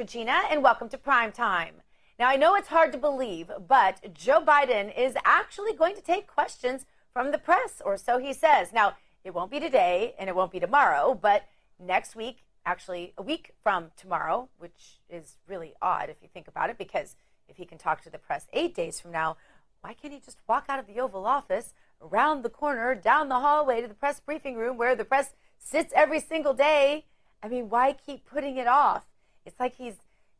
[0.00, 0.18] I'm Dr.
[0.18, 1.74] Gina, and welcome to Prime Time.
[2.18, 6.26] Now, I know it's hard to believe, but Joe Biden is actually going to take
[6.26, 8.72] questions from the press, or so he says.
[8.72, 11.44] Now, it won't be today and it won't be tomorrow, but
[11.78, 16.70] next week, actually a week from tomorrow, which is really odd if you think about
[16.70, 17.14] it, because
[17.46, 19.36] if he can talk to the press eight days from now,
[19.82, 23.40] why can't he just walk out of the Oval Office, around the corner, down the
[23.40, 27.04] hallway to the press briefing room where the press sits every single day?
[27.42, 29.09] I mean, why keep putting it off?
[29.50, 29.96] It's like he's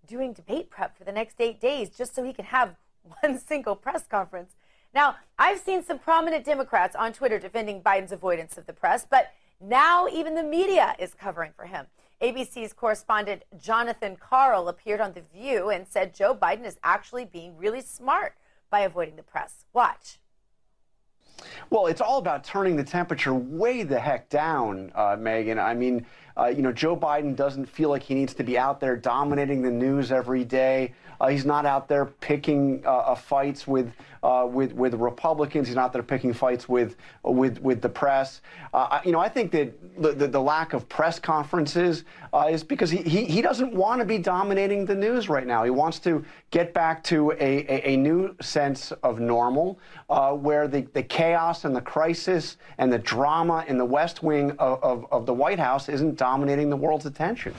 [0.07, 2.77] doing debate prep for the next eight days just so he can have
[3.23, 4.53] one single press conference.
[4.95, 9.33] Now, I've seen some prominent Democrats on Twitter defending Biden's avoidance of the press, but
[9.61, 11.87] now even the media is covering for him.
[12.23, 17.57] ABC's correspondent Jonathan Karl appeared on The View and said Joe Biden is actually being
[17.57, 18.35] really smart
[18.71, 19.65] by avoiding the press.
[19.73, 20.19] Watch.
[21.71, 25.63] Well, it's all about turning the temperature way the heck down, uh, Megyn.
[25.63, 26.07] I mean,
[26.41, 29.61] uh, you know, Joe Biden doesn't feel like he needs to be out there dominating
[29.63, 30.95] the news every day.
[31.21, 35.67] Uh, he's not out there picking uh, uh, fights with uh, with with Republicans.
[35.69, 38.41] He's not there picking fights with with with the press.
[38.73, 42.05] Uh, you know, I think that the, the, the lack of press conferences
[42.49, 45.65] is because he, he, he doesn't want to be dominating the news right now.
[45.65, 50.83] He wants to get back to a, a, a new sense of normal, where the,
[50.93, 55.27] the chaos and the crisis and the drama in the West Wing of, of, of
[55.27, 56.30] the White House isn't dominating
[56.71, 57.55] the world's attention.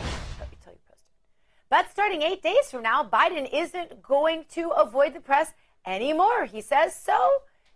[1.69, 5.53] But starting eight days from now, Biden isn't going to avoid the press
[5.85, 6.93] anymore, he says.
[6.93, 7.29] So,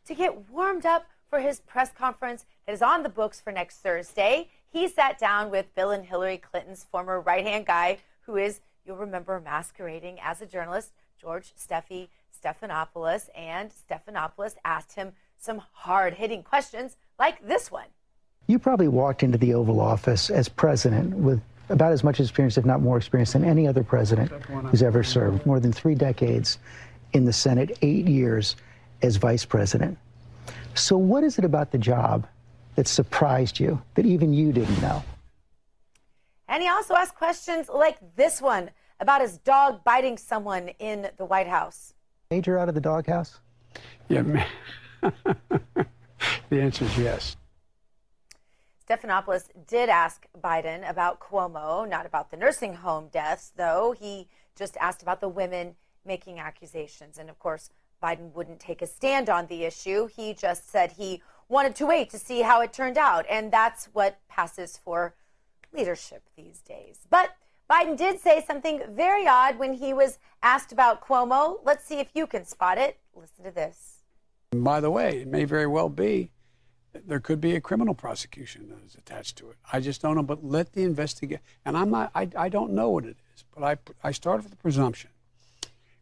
[0.06, 3.78] to get warmed up for his press conference that is on the books for next
[3.78, 8.60] Thursday, he sat down with Bill and Hillary Clinton's former right hand guy, who is,
[8.86, 13.30] you'll remember, masquerading as a journalist, George Steffi Stephanopoulos.
[13.34, 17.88] And Stephanopoulos asked him some hard hitting questions like this one.
[18.48, 22.66] You probably walked into the Oval Office as president with about as much experience, if
[22.66, 24.32] not more experience, than any other president
[24.70, 25.46] who's ever served.
[25.48, 26.60] More than three decades
[27.14, 28.56] in the Senate, eight years
[29.02, 29.98] as vice president.
[30.76, 32.28] So, what is it about the job
[32.76, 35.04] that surprised you that even you didn't know?
[36.48, 38.70] And he also asked questions like this one
[39.00, 41.94] about his dog biting someone in the White House.
[42.30, 43.40] Major out of the doghouse?
[44.08, 44.46] Yeah,
[45.02, 45.86] the
[46.52, 47.36] answer is yes.
[48.88, 53.96] Stephanopoulos did ask Biden about Cuomo, not about the nursing home deaths, though.
[53.98, 55.76] He just asked about the women
[56.06, 57.18] making accusations.
[57.18, 60.08] And of course, Biden wouldn't take a stand on the issue.
[60.08, 63.26] He just said he wanted to wait to see how it turned out.
[63.30, 65.16] And that's what passes for
[65.74, 67.00] leadership these days.
[67.10, 67.36] But
[67.70, 71.58] Biden did say something very odd when he was asked about Cuomo.
[71.64, 73.00] Let's see if you can spot it.
[73.16, 74.04] Listen to this.
[74.52, 76.32] By the way, it may very well be
[77.06, 79.58] there could be a criminal prosecution that is attached to it.
[79.72, 80.24] I just don't know.
[80.24, 81.40] But let the investigate.
[81.66, 82.12] And I'm not.
[82.16, 83.44] I, I don't know what it is.
[83.54, 85.10] But I I start with the presumption.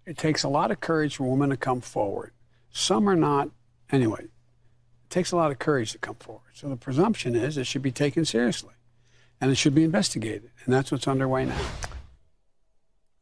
[0.05, 2.31] It takes a lot of courage for women to come forward.
[2.71, 3.49] Some are not.
[3.91, 6.51] Anyway, it takes a lot of courage to come forward.
[6.53, 8.73] So the presumption is it should be taken seriously,
[9.39, 10.51] and it should be investigated.
[10.65, 11.61] And that's what's underway now.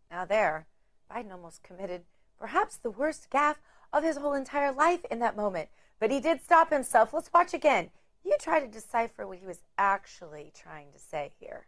[0.10, 0.68] Now there,
[1.12, 2.04] Biden almost committed
[2.40, 3.58] perhaps the worst gaffe
[3.94, 5.70] of his whole entire life in that moment.
[6.02, 7.14] But he did stop himself.
[7.14, 7.92] Let's watch again.
[8.26, 11.68] You try to decipher what he was actually trying to say here.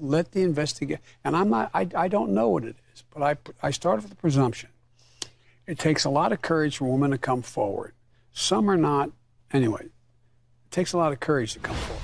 [0.00, 3.36] Let the investigate, and I'm not, I, I don't know what it is, but I,
[3.66, 4.70] I start with the presumption.
[5.66, 7.94] It takes a lot of courage for women to come forward.
[8.32, 9.10] Some are not,
[9.52, 12.02] anyway, it takes a lot of courage to come forward.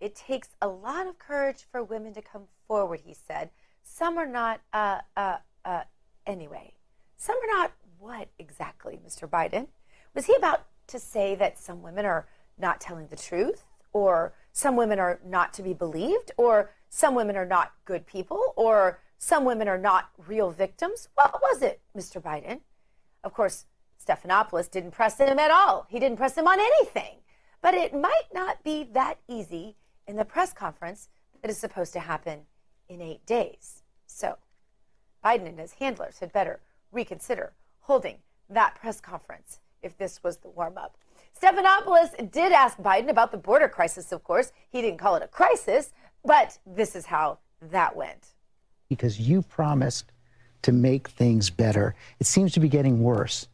[0.00, 3.50] It takes a lot of courage for women to come forward, he said.
[3.84, 5.82] Some are not, uh, uh, uh,
[6.26, 6.74] anyway.
[7.16, 9.28] Some are not what exactly, Mr.
[9.28, 9.68] Biden?
[10.14, 12.26] Was he about to say that some women are
[12.58, 17.36] not telling the truth, or some women are not to be believed, or some women
[17.36, 21.08] are not good people, or some women are not real victims?
[21.14, 22.20] What was it, Mr.
[22.20, 22.60] Biden?
[23.24, 23.64] Of course,
[24.04, 25.86] Stephanopoulos didn't press him at all.
[25.88, 27.18] He didn't press him on anything.
[27.62, 29.76] But it might not be that easy
[30.06, 31.08] in the press conference
[31.40, 32.40] that is supposed to happen
[32.88, 33.82] in eight days.
[34.06, 34.36] So,
[35.24, 36.60] Biden and his handlers had better
[36.90, 38.18] reconsider holding
[38.50, 40.96] that press conference if this was the warm up.
[41.40, 44.52] Stephanopoulos did ask Biden about the border crisis, of course.
[44.70, 45.92] He didn't call it a crisis,
[46.24, 47.38] but this is how
[47.70, 48.28] that went.
[48.88, 50.12] Because you promised
[50.62, 51.94] to make things better.
[52.20, 53.48] It seems to be getting worse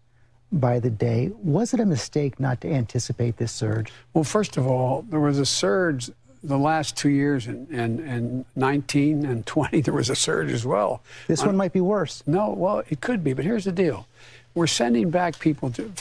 [0.52, 1.30] by the day.
[1.42, 3.92] Was it a mistake not to anticipate this surge?
[4.12, 6.10] Well, first of all, there was a surge
[6.42, 10.64] the last two years, and, and, and 19 and 20, there was a surge as
[10.64, 11.02] well.
[11.26, 12.22] This one might be worse.
[12.26, 14.06] No, well, it could be, but here's the deal.
[14.58, 15.92] We're sending back people to,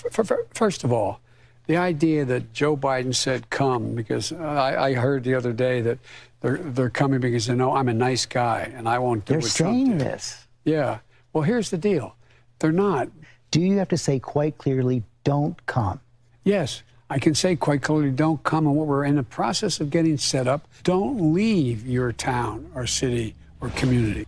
[0.52, 1.20] first of all,
[1.68, 6.00] the idea that Joe Biden said come because I, I, heard the other day that
[6.42, 9.42] they're they're coming because they know I'm a nice guy and I won't do they're
[9.42, 10.00] what Trump did.
[10.00, 10.48] this.
[10.64, 11.00] Yeah.
[11.34, 12.16] Well, here's the deal.
[12.58, 13.10] They're not.
[13.52, 16.00] Do you have to say quite clearly, don't come?
[16.44, 16.82] Yes.
[17.12, 18.66] I can say quite clearly, don't come.
[18.66, 22.88] And what we're in the process of getting set up, don't leave your town or
[22.88, 24.26] city or community.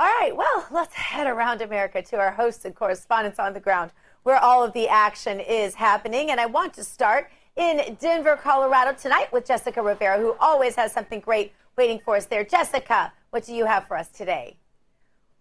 [0.00, 3.90] All right, well, let's head around America to our hosts and correspondents on the ground
[4.22, 6.30] where all of the action is happening.
[6.30, 10.92] And I want to start in Denver, Colorado tonight with Jessica Rivera, who always has
[10.92, 12.44] something great waiting for us there.
[12.44, 14.56] Jessica, what do you have for us today?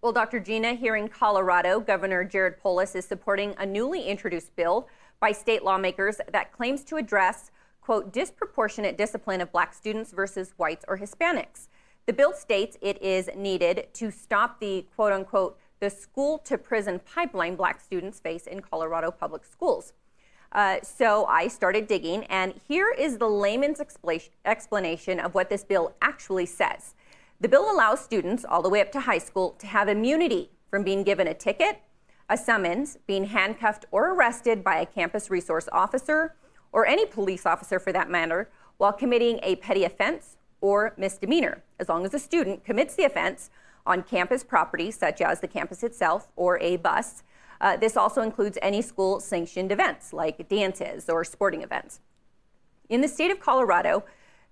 [0.01, 0.39] Well, Dr.
[0.39, 4.87] Gina, here in Colorado, Governor Jared Polis is supporting a newly introduced bill
[5.19, 10.83] by state lawmakers that claims to address, quote, disproportionate discipline of black students versus whites
[10.87, 11.67] or Hispanics.
[12.07, 16.99] The bill states it is needed to stop the quote unquote the school to prison
[16.99, 19.91] pipeline black students face in Colorado public schools.
[20.53, 23.81] Uh, so I started digging, and here is the layman's
[24.45, 26.95] explanation of what this bill actually says.
[27.41, 30.83] The bill allows students all the way up to high school to have immunity from
[30.83, 31.81] being given a ticket,
[32.29, 36.35] a summons, being handcuffed or arrested by a campus resource officer,
[36.71, 41.89] or any police officer for that matter, while committing a petty offense or misdemeanor, as
[41.89, 43.49] long as a student commits the offense
[43.85, 47.23] on campus property, such as the campus itself or a bus.
[47.59, 52.01] Uh, this also includes any school sanctioned events like dances or sporting events.
[52.89, 54.03] In the state of Colorado,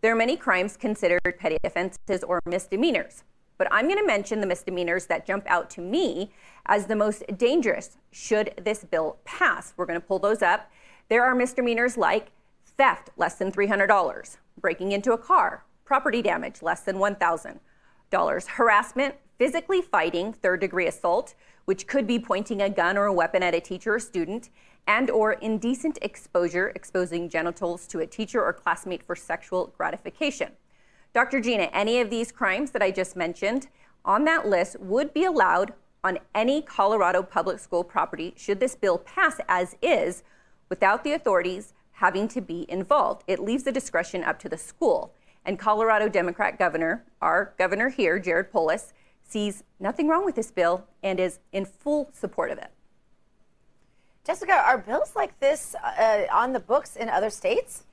[0.02, 3.24] there are many crimes considered petty offenses or misdemeanors,
[3.58, 6.32] but I'm going to mention the misdemeanors that jump out to me
[6.66, 9.74] as the most dangerous should this bill pass.
[9.78, 10.70] We're going to pull those up.
[11.10, 12.32] There are misdemeanors like
[12.78, 19.82] theft, less than $300, breaking into a car, property damage less than $1,000, harassment, physically
[19.82, 21.36] fighting, third degree assault,
[21.66, 24.50] which could be pointing a gun or a weapon at a teacher or student,
[24.88, 30.52] and or indecent exposure, exposing genitals to a teacher or classmate for sexual gratification.
[31.14, 31.40] Dr.
[31.40, 33.68] Gina, any of these crimes that I just mentioned
[34.04, 35.74] on that list would be allowed
[36.04, 40.24] on any Colorado public school property should this bill pass as is
[40.70, 43.24] without the authorities having to be involved.
[43.28, 45.14] It leaves the discretion up to the school.
[45.46, 48.94] And Colorado Democrat governor, our governor here, Jared Polis,
[49.24, 52.72] sees nothing wrong with this bill and is in full support of it.
[54.26, 57.84] Jessica, are bills like this uh, on the books in other states?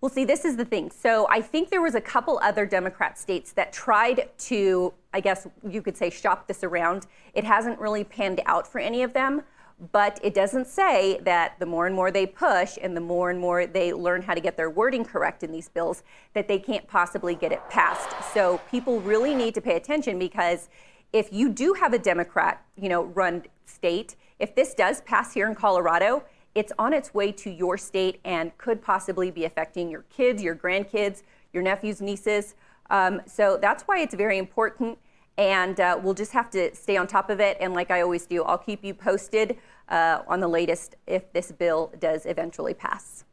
[0.00, 0.90] Well, see, this is the thing.
[0.90, 5.46] So I think there was a couple other Democrat states that tried to, I guess
[5.68, 7.06] you could say, shop this around.
[7.34, 9.42] It hasn't really panned out for any of them.
[9.92, 13.38] But it doesn't say that the more and more they push and the more and
[13.38, 16.02] more they learn how to get their wording correct in these bills,
[16.34, 18.10] that they can't possibly get it passed.
[18.34, 20.68] So people really need to pay attention because
[21.12, 25.48] if you do have a Democrat, you know, run state, if this does pass here
[25.48, 26.24] in Colorado,
[26.54, 30.56] it's on its way to your state and could possibly be affecting your kids, your
[30.56, 31.22] grandkids,
[31.52, 32.56] your nephews, nieces.
[32.90, 34.98] Um, so that's why it's very important
[35.38, 37.56] and uh, we'll just have to stay on top of it.
[37.60, 39.56] And like I always do, I'll keep you posted
[39.88, 43.24] uh, on the latest if this bill does eventually pass.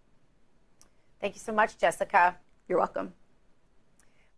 [1.20, 2.38] Thank you so much, Jessica.
[2.70, 3.14] You're welcome.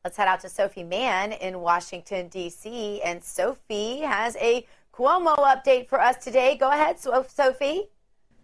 [0.04, 3.02] Let's head out to Sophie Mann in Washington, D.C.
[3.02, 6.56] And Sophie has a Cuomo update for us today.
[6.56, 7.90] Go ahead, Sophie.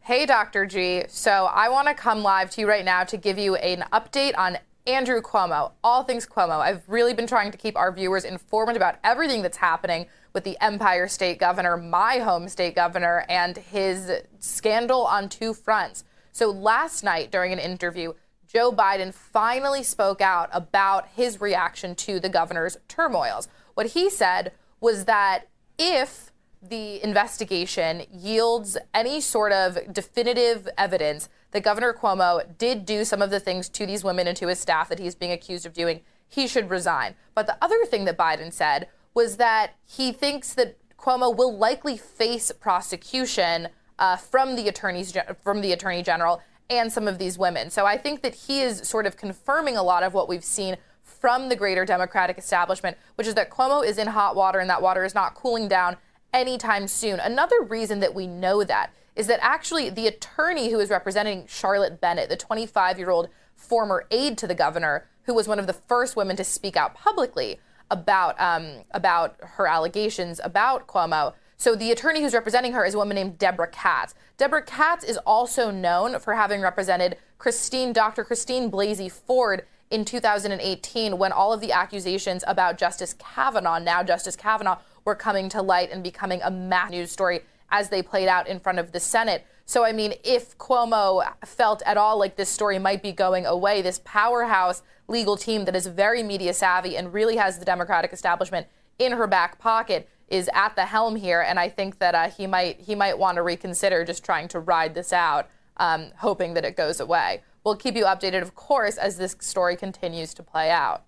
[0.02, 0.66] Hey, Dr.
[0.66, 1.04] G.
[1.08, 4.38] So I want to come live to you right now to give you an update
[4.38, 6.60] on Andrew Cuomo, all things Cuomo.
[6.60, 10.58] I've really been trying to keep our viewers informed about everything that's happening with the
[10.60, 16.04] Empire State Governor, my home state governor, and his scandal on two fronts.
[16.34, 18.14] So last night during an interview,
[18.46, 23.48] Joe Biden finally spoke out about his reaction to the governor's turmoils.
[23.76, 25.48] What he said was that
[25.80, 33.22] if the investigation yields any sort of definitive evidence that Governor Cuomo did do some
[33.22, 35.74] of the things to these women and to his staff that he's being accused of
[35.74, 37.16] doing, he should resign.
[37.36, 41.98] But the other thing that Biden said was that he thinks that Cuomo will likely
[41.98, 43.70] face prosecution
[44.00, 47.70] uh, from the attorneys from the attorney general and some of these women.
[47.70, 50.78] So I think that he is sort of confirming a lot of what we've seen
[51.02, 54.82] from the greater Democratic establishment, which is that Cuomo is in hot water and that
[54.82, 55.98] water is not cooling down
[56.34, 57.20] anytime soon.
[57.20, 62.02] Another reason that we know that is that actually the attorney who is representing Charlotte
[62.02, 65.74] Bennett, the 25 year old former aide to the governor, who was one of the
[65.74, 67.60] first women to speak out publicly
[67.92, 71.34] about um, about her allegations about Cuomo.
[71.58, 74.16] So the attorney who's representing her is a woman named Deborah Katz.
[74.38, 78.24] Deborah Katz is also known for having represented Christine, Dr.
[78.24, 84.36] Christine Blasey Ford in 2018 when all of the accusations about Justice Kavanaugh, now Justice
[84.36, 87.42] Kavanaugh, were coming to light and becoming a mass news story
[87.74, 89.46] as they played out in front of the Senate.
[89.66, 93.82] So, I mean, if Cuomo felt at all like this story might be going away,
[93.82, 98.68] this powerhouse legal team that is very media savvy and really has the Democratic establishment
[99.00, 101.42] in her back pocket is at the helm here.
[101.42, 104.60] And I think that uh, he might he might want to reconsider just trying to
[104.60, 107.42] ride this out, um, hoping that it goes away.
[107.64, 111.06] We'll keep you updated, of course, as this story continues to play out.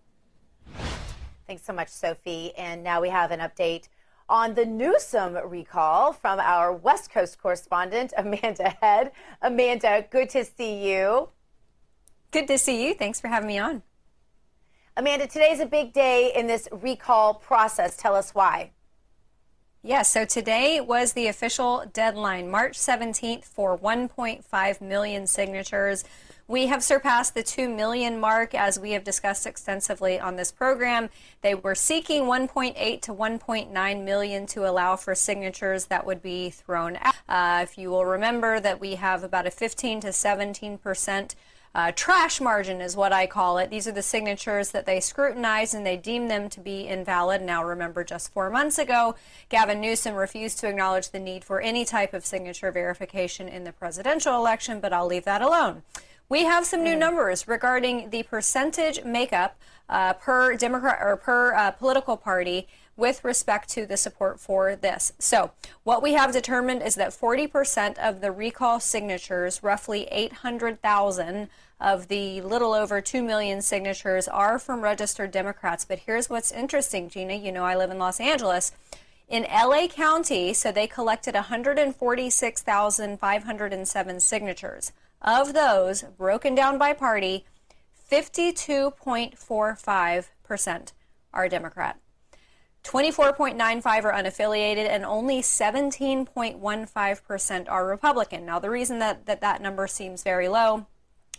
[1.45, 2.53] Thanks so much, Sophie.
[2.57, 3.88] And now we have an update
[4.27, 9.12] on the Newsom recall from our West Coast correspondent, Amanda Head.
[9.41, 11.29] Amanda, good to see you.
[12.32, 12.94] Good to see you.
[12.94, 13.84] Thanks for having me on.
[14.98, 17.98] Amanda, today's a big day in this recall process.
[17.98, 18.72] Tell us why.
[19.84, 26.03] Yes, so today was the official deadline, March 17th, for 1.5 million signatures.
[26.48, 31.10] We have surpassed the 2 million mark as we have discussed extensively on this program.
[31.42, 36.98] They were seeking 1.8 to 1.9 million to allow for signatures that would be thrown
[37.02, 37.16] out.
[37.28, 41.34] Uh, if you will remember that we have about a 15 to 17 percent
[41.74, 43.70] uh, trash margin is what I call it.
[43.70, 47.42] These are the signatures that they scrutinize and they deem them to be invalid.
[47.42, 49.16] Now, remember, just four months ago,
[49.50, 53.74] Gavin Newsom refused to acknowledge the need for any type of signature verification in the
[53.74, 55.84] presidential election, but I'll leave that alone.
[56.27, 59.55] We have some new numbers regarding the percentage makeup
[59.88, 62.67] uh, per Democrat or per uh, political party
[62.98, 65.13] with respect to the support for this.
[65.20, 65.51] So,
[65.84, 71.48] what we have determined is that 40% of the recall signatures, roughly 800,000
[71.79, 75.86] of the little over 2 million signatures, are from registered Democrats.
[75.86, 77.36] But here's what's interesting, Gina.
[77.36, 78.72] You know, I live in Los Angeles.
[79.27, 84.91] In LA County, so they collected 146,507 signatures.
[85.25, 87.46] Of those, broken down by party,
[88.12, 90.91] 52.45%
[91.34, 92.00] are Democrat.
[92.84, 98.46] 24.95 are unaffiliated and only 17.15% are Republican.
[98.46, 100.86] Now, the reason that, that that number seems very low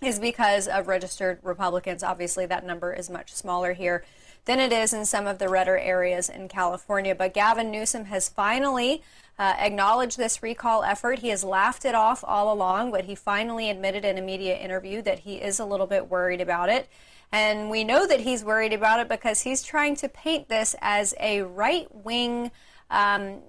[0.02, 2.02] is because of registered Republicans.
[2.02, 4.04] Obviously, that number is much smaller here
[4.46, 7.14] than it is in some of the redder areas in California.
[7.14, 9.04] But Gavin Newsom has finally
[9.38, 11.18] uh, acknowledged this recall effort.
[11.18, 15.02] He has laughed it off all along, but he finally admitted in a media interview
[15.02, 16.88] that he is a little bit worried about it.
[17.32, 21.14] And we know that he's worried about it because he's trying to paint this as
[21.20, 22.50] a right wing.
[22.90, 23.40] Um,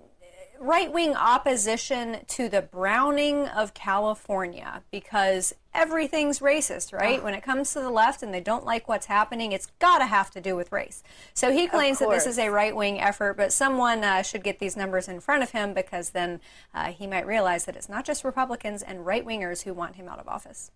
[0.60, 7.24] right wing opposition to the browning of California because everything's racist, right?
[7.24, 10.06] When it comes to the left and they don't like what's happening, it's got to
[10.06, 11.04] have to do with race.
[11.34, 14.60] So he claims that this is a right wing effort, but someone uh, should get
[14.60, 16.42] these numbers in front of him because then
[16.74, 20.08] uh, he might realize that it's not just Republicans and right wingers who want him
[20.08, 20.72] out of office.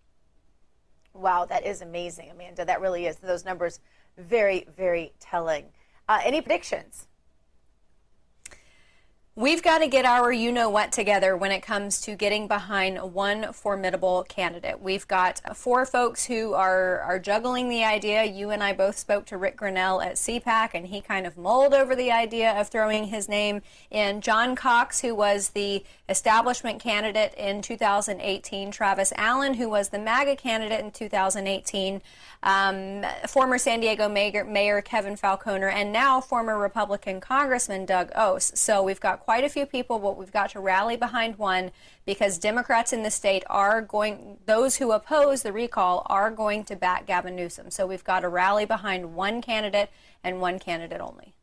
[1.13, 2.63] Wow, that is amazing, Amanda.
[2.63, 3.17] That really is.
[3.17, 3.79] Those numbers
[4.17, 5.65] very, very telling.
[6.07, 7.07] Uh, any predictions?
[9.33, 13.01] We've got to get our you know what together when it comes to getting behind
[13.13, 14.81] one formidable candidate.
[14.81, 18.25] We've got four folks who are, are juggling the idea.
[18.25, 21.73] You and I both spoke to Rick Grenell at CPAC, and he kind of mulled
[21.73, 24.19] over the idea of throwing his name in.
[24.19, 30.35] John Cox, who was the establishment candidate in 2018, Travis Allen, who was the MAGA
[30.35, 32.01] candidate in 2018
[32.43, 38.51] um, former San Diego Mayor, Mayor Kevin Faulconer, and now former Republican Congressman Doug Ose.
[38.55, 41.71] So we've got quite a few people, but we've got to rally behind one
[42.05, 46.75] because Democrats in the state are going, those who oppose the recall are going to
[46.75, 47.71] back Gavin Newsom.
[47.71, 49.89] So we've got to rally behind one candidate
[50.23, 51.33] and one candidate only.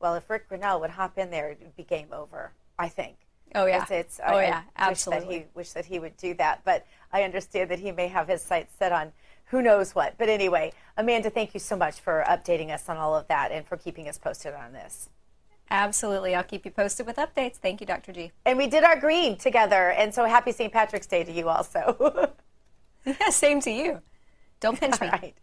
[0.00, 3.16] Well, if Rick Grenell would hop in there, it would be game over, I think.
[3.54, 5.26] Oh yeah, it's, it's oh I, yeah, I absolutely.
[5.26, 8.08] Wish that, he, wish that he would do that, but I understand that he may
[8.08, 9.12] have his sights set on
[9.46, 10.14] who knows what.
[10.16, 13.66] But anyway, Amanda, thank you so much for updating us on all of that and
[13.66, 15.08] for keeping us posted on this.
[15.70, 16.34] Absolutely.
[16.34, 17.56] I'll keep you posted with updates.
[17.56, 18.12] Thank you, Dr.
[18.12, 18.32] G.
[18.44, 19.90] And we did our green together.
[19.90, 20.72] And so happy St.
[20.72, 22.32] Patrick's Day to you also.
[23.06, 24.00] yeah, same to you.
[24.60, 25.10] Don't pinch me.
[25.22, 25.34] Right.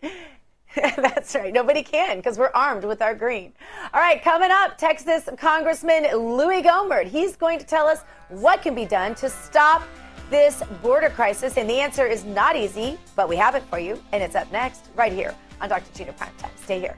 [0.97, 1.51] That's right.
[1.51, 3.53] Nobody can because we're armed with our green.
[3.93, 7.07] All right, coming up, Texas Congressman Louie Gohmert.
[7.07, 9.81] He's going to tell us what can be done to stop
[10.29, 11.57] this border crisis?
[11.57, 14.01] And the answer is not easy, but we have it for you.
[14.11, 15.91] And it's up next, right here on Dr.
[15.93, 16.51] Gina Primetime.
[16.63, 16.97] Stay here.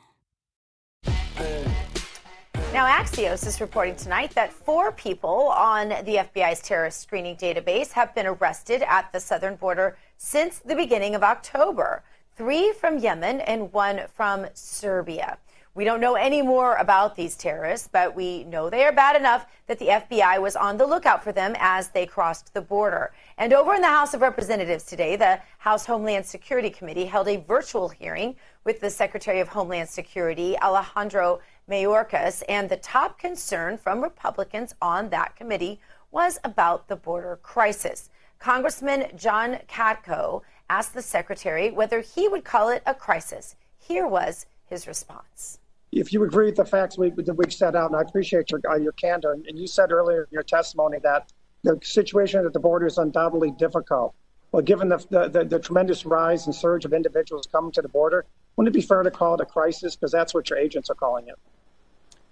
[2.73, 8.15] Now, Axios is reporting tonight that four people on the FBI's terrorist screening database have
[8.15, 12.01] been arrested at the southern border since the beginning of October
[12.37, 15.37] three from Yemen and one from Serbia.
[15.73, 19.45] We don't know any more about these terrorists, but we know they are bad enough
[19.67, 23.13] that the FBI was on the lookout for them as they crossed the border.
[23.37, 27.37] And over in the House of Representatives today, the House Homeland Security Committee held a
[27.37, 28.35] virtual hearing
[28.65, 31.39] with the Secretary of Homeland Security, Alejandro
[31.71, 32.43] Mayorkas.
[32.49, 35.79] And the top concern from Republicans on that committee
[36.11, 38.09] was about the border crisis.
[38.39, 43.55] Congressman John Katko asked the secretary whether he would call it a crisis.
[43.79, 45.59] Here was his response.
[45.91, 48.61] If you agree with the facts we, that we've set out, and I appreciate your,
[48.69, 51.31] uh, your candor, and you said earlier in your testimony that
[51.63, 54.15] the situation at the border is undoubtedly difficult.
[54.51, 57.89] Well, given the, the, the, the tremendous rise and surge of individuals coming to the
[57.89, 58.25] border,
[58.55, 59.95] wouldn't it be fair to call it a crisis?
[59.95, 61.35] Because that's what your agents are calling it.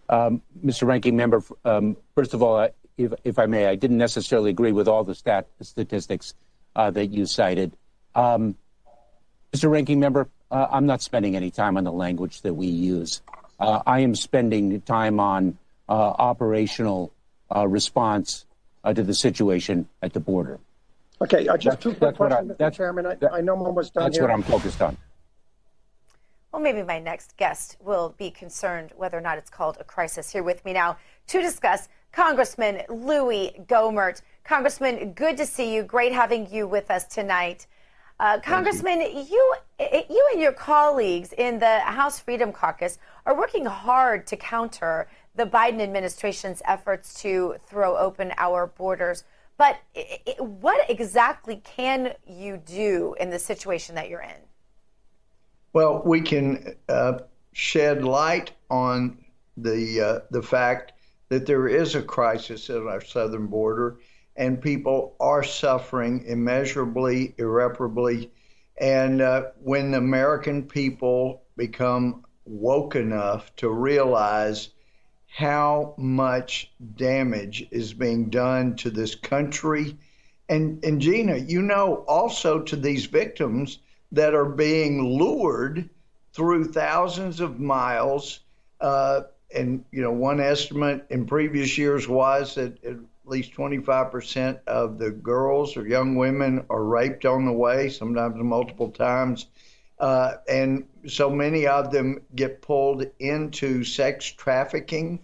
[0.09, 0.87] Um, Mr.
[0.87, 4.87] Ranking Member, um, first of all, if, if I may, I didn't necessarily agree with
[4.87, 6.33] all the stat statistics
[6.75, 7.77] uh, that you cited.
[8.15, 8.55] Um,
[9.53, 9.69] Mr.
[9.69, 13.21] Ranking Member, uh, I'm not spending any time on the language that we use.
[13.59, 17.13] Uh, I am spending time on uh, operational
[17.55, 18.45] uh, response
[18.83, 20.59] uh, to the situation at the border.
[21.21, 22.73] Okay, just two quick questions, Mr.
[22.73, 23.05] Chairman.
[23.05, 24.27] I, that, I know I'm almost done That's here.
[24.27, 24.97] what I'm focused on.
[26.51, 30.31] Well, maybe my next guest will be concerned whether or not it's called a crisis.
[30.31, 34.23] Here with me now to discuss Congressman Louie Gohmert.
[34.43, 35.83] Congressman, good to see you.
[35.83, 37.67] Great having you with us tonight.
[38.19, 39.07] Uh, Congressman, you.
[39.79, 40.03] you.
[40.09, 45.45] you and your colleagues in the House Freedom Caucus are working hard to counter the
[45.45, 49.23] Biden administration's efforts to throw open our borders.
[49.57, 54.48] But it, what exactly can you do in the situation that you're in?
[55.73, 57.19] Well, we can uh,
[57.53, 59.17] shed light on
[59.57, 60.93] the uh, the fact
[61.29, 63.99] that there is a crisis at our southern border
[64.39, 68.31] and people are suffering immeasurably, irreparably.
[68.79, 74.69] And uh, when the American people become woke enough to realize
[75.27, 79.97] how much damage is being done to this country,
[80.47, 83.79] and, and Gina, you know, also to these victims
[84.11, 85.89] that are being lured
[86.33, 88.39] through thousands of miles.
[88.79, 89.21] Uh,
[89.53, 95.11] and, you know, one estimate in previous years was that at least 25% of the
[95.11, 99.47] girls or young women are raped on the way, sometimes multiple times.
[99.99, 105.19] Uh, and so many of them get pulled into sex trafficking.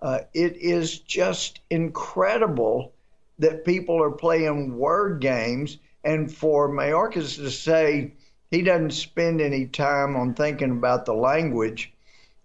[0.00, 2.92] Uh, it is just incredible
[3.38, 5.78] that people are playing word games.
[6.04, 8.14] And for Mayorkas to say
[8.50, 11.92] he doesn't spend any time on thinking about the language,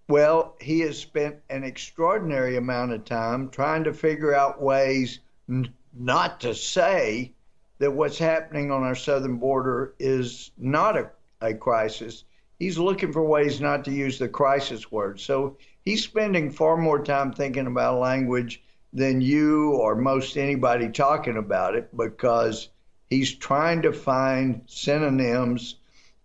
[0.07, 5.73] well, he has spent an extraordinary amount of time trying to figure out ways n-
[5.95, 7.31] not to say
[7.79, 11.09] that what's happening on our southern border is not a,
[11.41, 12.23] a crisis.
[12.59, 15.19] He's looking for ways not to use the crisis word.
[15.19, 18.61] So he's spending far more time thinking about language
[18.93, 22.69] than you or most anybody talking about it because
[23.09, 25.75] he's trying to find synonyms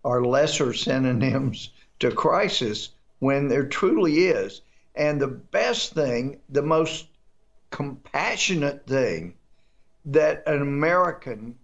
[0.03, 4.61] or lesser synonyms to crisis when there truly is.
[4.95, 7.07] And the best thing, the most
[7.69, 9.35] compassionate thing
[10.05, 11.55] that an American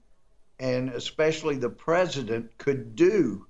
[0.59, 3.45] and especially the president could do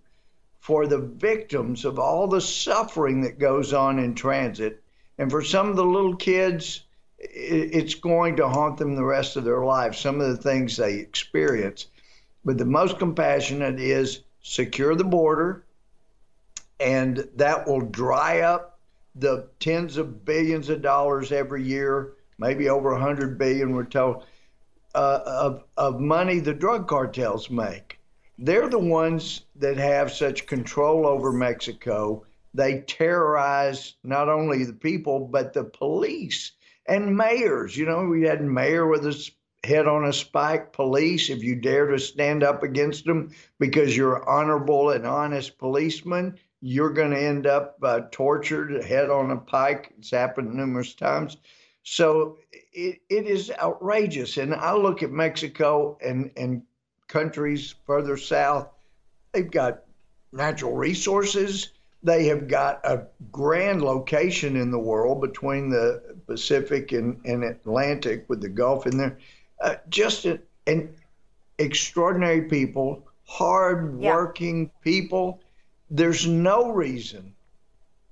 [0.60, 4.84] for the victims of all the suffering that goes on in transit.
[5.18, 6.82] And for some of the little kids,
[7.20, 10.96] it's going to haunt them the rest of their lives, some of the things they
[10.96, 11.88] experience.
[12.44, 15.66] But the most compassionate is secure the border,
[16.80, 18.80] and that will dry up
[19.14, 24.24] the tens of billions of dollars every year, maybe over 100 billion, we're told,
[24.96, 28.00] uh, of, of money the drug cartels make.
[28.38, 32.26] They're the ones that have such control over Mexico.
[32.54, 36.54] They terrorize not only the people, but the police
[36.88, 37.76] and mayors.
[37.76, 39.32] You know, we had a mayor with his
[39.68, 44.28] head on a spike, police, if you dare to stand up against them because you're
[44.28, 49.94] honorable and honest policeman, you're going to end up uh, tortured, head on a pike.
[50.00, 51.38] It's happened numerous times.
[51.84, 54.38] So it, it is outrageous.
[54.38, 56.64] And I look at Mexico and, and
[57.08, 58.70] countries further south,
[59.34, 59.84] they've got
[60.32, 61.72] natural resources.
[62.04, 68.26] They have got a grand location in the world between the Pacific and, and Atlantic
[68.30, 69.18] with the Gulf in there.
[69.62, 70.94] Uh, just a, an
[71.58, 74.84] extraordinary people, hard working yeah.
[74.84, 75.42] people
[75.90, 77.34] there's no reason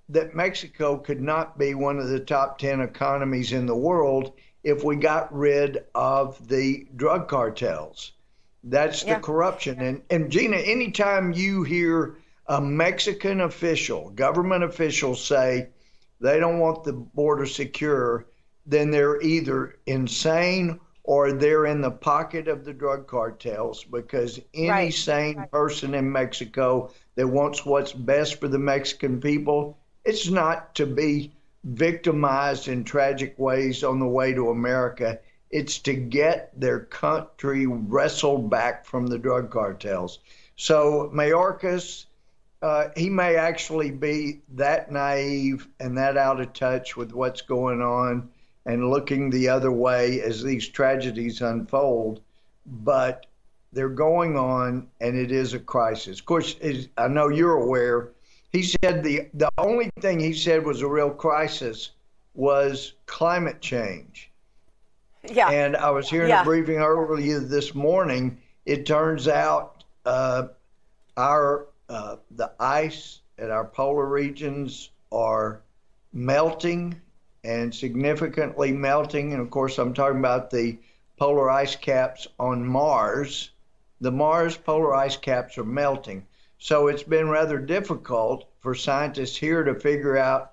[0.10, 4.84] that Mexico could not be one of the top 10 economies in the world if
[4.84, 8.14] we got rid of the drug cartels.
[8.64, 9.16] That's yeah.
[9.16, 9.80] the corruption.
[9.80, 15.70] And, and Gina, anytime you hear a Mexican official, government official say
[16.22, 18.28] they don't want the border secure,
[18.66, 24.70] then they're either insane or they're in the pocket of the drug cartels because any
[24.70, 24.94] right.
[24.94, 25.52] sane right.
[25.52, 29.78] person in Mexico that wants what's best for the Mexican people.
[30.04, 31.32] It's not to be
[31.64, 35.20] victimized in tragic ways on the way to America.
[35.52, 40.18] It's to get their country wrestled back from the drug cartels.
[40.56, 42.06] So Mayorkas,
[42.64, 47.82] uh, he may actually be that naive and that out of touch with what's going
[47.82, 48.30] on
[48.66, 52.22] and looking the other way as these tragedies unfold.
[52.66, 53.28] But
[53.74, 56.20] they're going on, and it is a crisis.
[56.20, 56.56] Of course,
[56.98, 58.12] I know you're aware.
[58.52, 61.92] He said the the only thing he said was a real crisis
[62.34, 64.32] was climate change.
[65.28, 65.50] Yeah.
[65.50, 66.42] And I was hearing yeah.
[66.42, 68.40] a briefing earlier this morning.
[68.66, 70.48] It turns out uh,
[71.18, 75.62] our uh, the ice at our polar regions are
[76.14, 77.00] melting
[77.46, 79.34] and significantly melting.
[79.34, 80.78] And of course, I'm talking about the
[81.18, 83.52] polar ice caps on Mars
[84.02, 86.28] the Mars polar ice caps are melting.
[86.58, 90.52] So it's been rather difficult for scientists here to figure out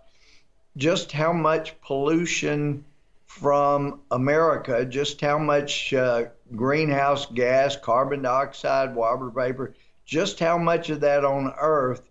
[0.77, 2.85] just how much pollution
[3.27, 9.75] from America, just how much uh, greenhouse gas, carbon dioxide, water vapor,
[10.05, 12.03] just how much of that on Earth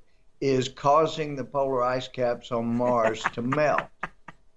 [0.42, 3.84] is causing the polar ice caps on Mars to melt.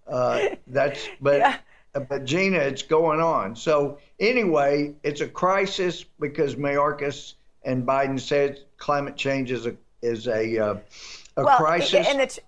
[0.07, 1.57] Uh, that's but yeah
[1.95, 3.55] but Gina, it's going on.
[3.55, 10.27] So anyway, it's a crisis because Mayorkas and Biden said climate change is a is
[10.27, 10.75] a uh,
[11.37, 12.07] a well, crisis.
[12.09, 12.41] And the,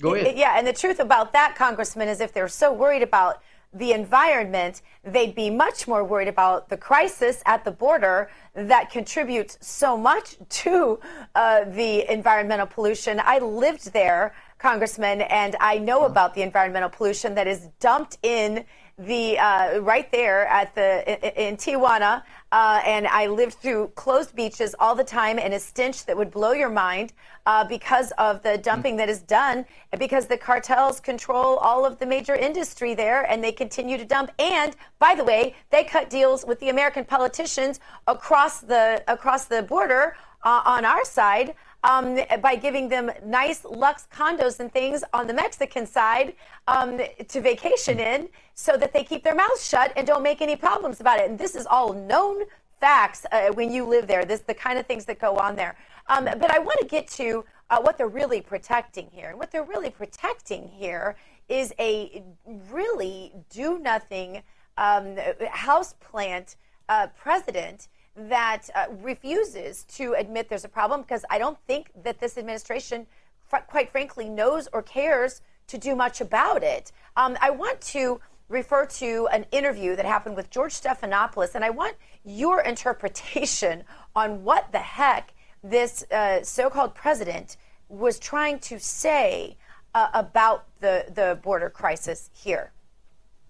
[0.00, 0.36] Go ahead.
[0.36, 4.82] Yeah, and the truth about that, Congressman, is if they're so worried about the environment,
[5.04, 10.36] they'd be much more worried about the crisis at the border that contributes so much
[10.48, 11.00] to
[11.34, 13.20] uh, the environmental pollution.
[13.22, 18.64] I lived there Congressman, and I know about the environmental pollution that is dumped in
[18.98, 24.34] the uh, right there at the in, in Tijuana, uh, and I lived through closed
[24.34, 27.12] beaches all the time and a stench that would blow your mind
[27.46, 29.64] uh, because of the dumping that is done,
[29.98, 34.32] because the cartels control all of the major industry there, and they continue to dump.
[34.40, 39.62] And by the way, they cut deals with the American politicians across the across the
[39.62, 45.26] border uh, on our side um, by giving them nice Lux condos and things on
[45.26, 46.34] the Mexican side
[46.66, 50.56] um, to vacation in so that they keep their mouths shut and don't make any
[50.56, 51.30] problems about it.
[51.30, 52.42] And this is all known
[52.80, 54.24] facts uh, when you live there.
[54.24, 55.76] This the kind of things that go on there.
[56.08, 59.30] Um, but I want to get to uh, what they're really protecting here.
[59.30, 61.16] And what they're really protecting here
[61.48, 62.22] is a
[62.70, 64.42] really do nothing
[64.76, 65.16] um,
[65.50, 66.56] house plant
[66.88, 72.18] uh, president that uh, refuses to admit there's a problem because I don't think that
[72.18, 73.06] this administration,
[73.46, 76.92] fr- quite frankly, knows or cares to do much about it.
[77.16, 81.70] Um, I want to refer to an interview that happened with George Stephanopoulos, and I
[81.70, 83.84] want your interpretation
[84.16, 87.56] on what the heck this uh, so called president
[87.88, 89.56] was trying to say
[89.94, 92.72] uh, about the, the border crisis here.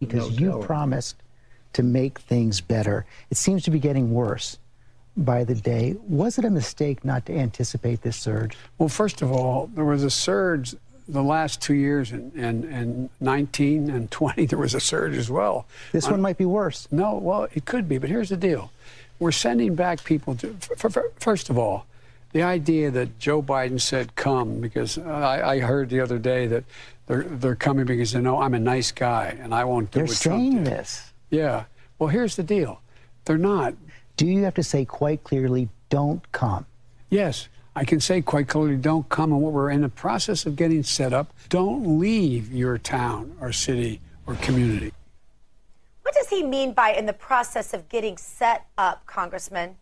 [0.01, 1.16] Because you promised
[1.79, 3.07] to make things better.
[3.31, 4.59] It seems to be getting worse
[5.17, 5.95] by the day.
[6.09, 8.59] Was it a mistake not to anticipate this surge?
[8.79, 10.75] Well, first of all, there was a surge
[11.07, 15.17] the last two years, and in, in, in, 19 and 20, there was a surge
[15.17, 15.69] as well.
[15.93, 16.88] This one might be worse.
[16.91, 18.73] No, well, it could be, but here's the deal.
[19.21, 21.87] We're sending back people to, for, for, first of all,
[22.33, 26.64] the idea that Joe Biden said come, because I, I heard the other day that
[27.07, 30.07] they're, they're coming because they know I'm a nice guy and I won't do they're
[30.07, 30.64] what Trump did.
[30.64, 31.08] this.
[31.31, 31.64] Yeah.
[31.99, 32.81] Well, here's the deal.
[33.25, 33.75] They're not.
[34.17, 36.67] Do you have to say quite clearly, don't come?
[37.11, 37.49] Yes.
[37.77, 39.33] I can say quite clearly, don't come.
[39.33, 43.53] And what we're in the process of getting set up, don't leave your town or
[43.53, 44.93] city or community.
[46.03, 49.77] What does he mean by in the process of getting set up, Congressman?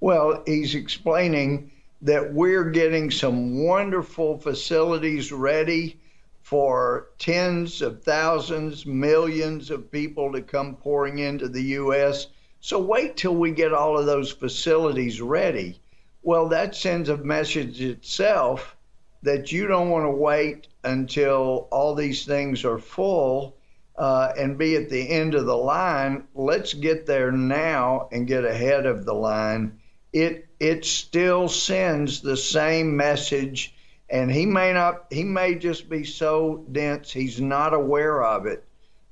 [0.00, 1.70] Well, he's explaining
[2.02, 6.00] that we're getting some wonderful facilities ready
[6.46, 12.28] for tens of thousands, millions of people to come pouring into the U.S.
[12.60, 15.80] So wait till we get all of those facilities ready.
[16.22, 18.76] Well, that sends a message itself
[19.24, 23.56] that you don't want to wait until all these things are full
[23.98, 26.28] uh, and be at the end of the line.
[26.32, 29.80] Let's get there now and get ahead of the line.
[30.12, 33.74] It it still sends the same message
[34.08, 38.64] and he may not he may just be so dense he's not aware of it.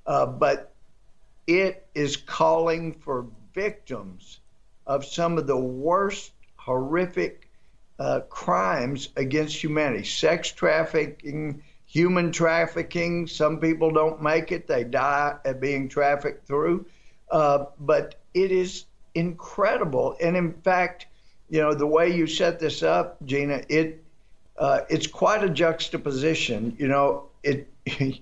[0.06, 0.72] Uh, but
[1.46, 4.40] it is calling for victims
[4.86, 7.50] of some of the worst horrific
[7.98, 10.04] uh, crimes against humanity.
[10.04, 16.86] Sex trafficking human trafficking some people don't make it they die at being trafficked through.
[17.30, 20.16] Uh, but it is incredible.
[20.20, 21.06] And in fact
[21.48, 24.03] you know the way you set this up gina it
[24.58, 26.76] uh, it's quite a juxtaposition.
[26.78, 27.68] You know, it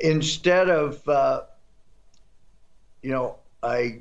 [0.00, 1.42] instead of uh,
[3.02, 4.00] you know a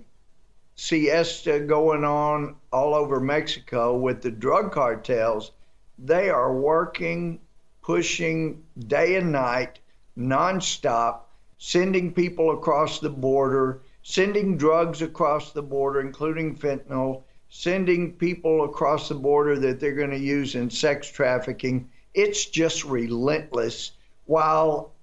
[0.75, 5.51] siesta going on all over Mexico with the drug cartels,
[5.97, 7.39] they are working,
[7.81, 9.79] pushing day and night,
[10.17, 11.21] nonstop,
[11.57, 17.21] sending people across the border, sending drugs across the border, including fentanyl
[17.53, 21.89] sending people across the border that they're going to use in sex trafficking.
[22.13, 23.91] It's just relentless.
[24.25, 24.93] While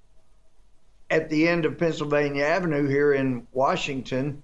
[1.11, 4.43] at the end of Pennsylvania Avenue here in Washington,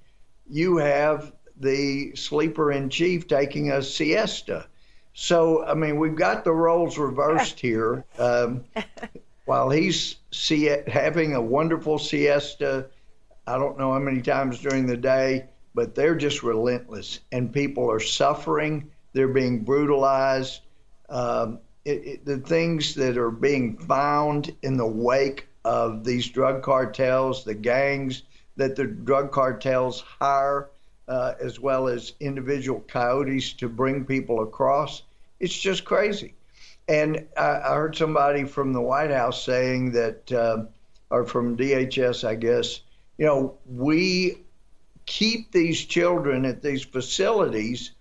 [0.49, 4.67] you have the sleeper in chief taking a siesta.
[5.15, 8.05] So, I mean, we've got the roles reversed here.
[8.19, 8.65] Um,
[9.47, 10.17] while he's
[10.87, 12.87] having a wonderful siesta,
[13.47, 17.91] I don't know how many times during the day, but they're just relentless, and people
[17.91, 18.91] are suffering.
[19.13, 20.61] They're being brutalized.
[21.09, 26.63] Um, it, it, the things that are being found in the wake of these drug
[26.63, 28.23] cartels, the gangs
[28.57, 30.71] that the drug cartels hire,
[31.09, 35.03] uh, as well as individual coyotes to bring people across,
[35.41, 36.35] it's just crazy.
[36.89, 40.65] And I, I heard somebody from the White House saying that, uh,
[41.11, 42.81] or from DHS, I guess,
[43.19, 44.39] you know, we
[45.07, 47.93] keep these children at these facilities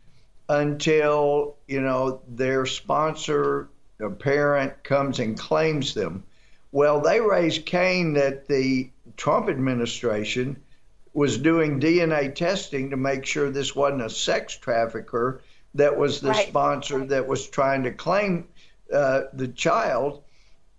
[0.49, 3.69] until you know their sponsor
[4.01, 6.23] a parent comes and claims them
[6.71, 10.61] well they raised cain that the trump administration
[11.13, 15.41] was doing dna testing to make sure this wasn't a sex trafficker
[15.75, 16.47] that was the right.
[16.47, 18.47] sponsor that was trying to claim
[18.93, 20.23] uh, the child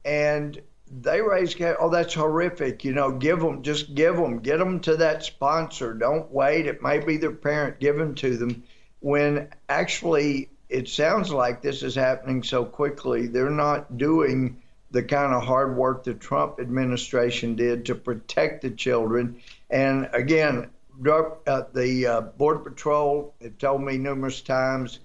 [0.04, 0.60] and
[1.00, 1.76] they raise cash.
[1.80, 2.84] Oh, that's horrific.
[2.84, 5.94] You know, give them, just give them, get them to that sponsor.
[5.94, 6.66] Don't wait.
[6.66, 8.62] It may be their parent giving to them.
[9.00, 13.26] When actually, it sounds like this is happening so quickly.
[13.26, 18.70] They're not doing the kind of hard work the Trump administration did to protect the
[18.70, 19.40] children.
[19.68, 20.70] And again,
[21.04, 25.00] uh, the uh, Border Patrol have told me numerous times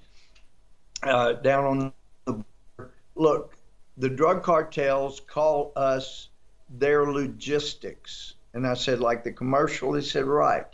[1.02, 1.94] uh, down on
[2.26, 2.34] the
[2.78, 3.56] border, look,
[4.00, 6.30] the drug cartels call us
[6.70, 8.36] their logistics.
[8.54, 10.66] And I said, like the commercial, they said, right.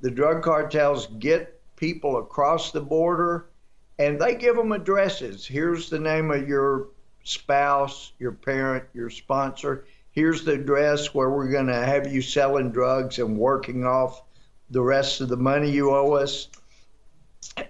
[0.00, 3.50] The drug cartels get people across the border
[3.98, 5.44] and they give them addresses.
[5.44, 6.88] Here's the name of your
[7.24, 9.84] spouse, your parent, your sponsor.
[10.12, 14.22] Here's the address where we're going to have you selling drugs and working off
[14.70, 16.48] the rest of the money you owe us.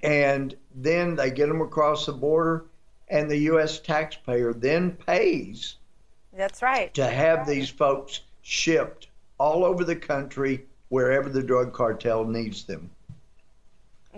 [0.03, 2.67] And then they get them across the border
[3.13, 3.79] and the U.S.
[3.79, 5.77] taxpayer then pays.
[6.35, 6.93] That's right.
[6.95, 12.91] To have these folks shipped all over the country wherever the drug cartel needs them.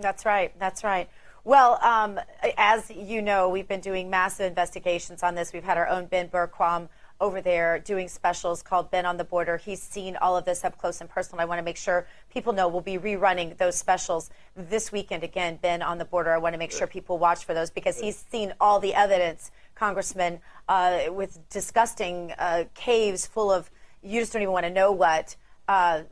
[0.01, 0.53] That's right.
[0.61, 1.09] That's right.
[1.43, 2.21] Well, um,
[2.57, 5.53] as you know, we've been doing massive investigations on this.
[5.53, 6.89] We've had our own Ben Bergquam
[7.21, 9.57] over there doing specials called Ben on the Border.
[9.57, 11.41] He's seen all of this up close and personal.
[11.41, 15.23] I want to make sure people know we'll be rerunning those specials this weekend.
[15.23, 16.33] Again, Ben on the Border.
[16.33, 19.51] I want to make sure people watch for those because he's seen all the evidence,
[19.75, 23.71] Congressman, uh, with disgusting uh, caves full of
[24.03, 25.37] you just don't even want to know what.
[25.67, 26.03] Uh,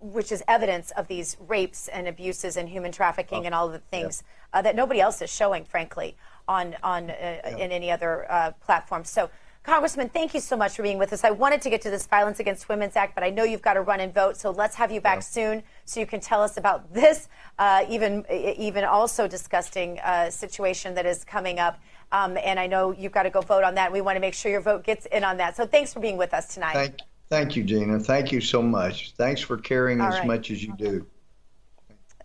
[0.00, 3.72] which is evidence of these rapes and abuses and human trafficking oh, and all of
[3.72, 4.58] the things yeah.
[4.58, 7.56] Uh, that nobody else is showing, frankly, on on uh, yeah.
[7.56, 9.04] in any other uh, platform.
[9.04, 9.30] So
[9.70, 11.22] Congressman, thank you so much for being with us.
[11.22, 13.74] I wanted to get to this Violence Against Women's Act, but I know you've got
[13.74, 15.20] to run and vote, so let's have you back yeah.
[15.20, 17.28] soon so you can tell us about this
[17.60, 21.78] uh, even even also disgusting uh, situation that is coming up.
[22.10, 23.92] Um, and I know you've got to go vote on that.
[23.92, 25.56] We want to make sure your vote gets in on that.
[25.56, 26.72] So thanks for being with us tonight.
[26.72, 26.94] Thank,
[27.28, 28.00] thank you, Gina.
[28.00, 29.12] Thank you so much.
[29.12, 31.06] Thanks for caring as much as you do.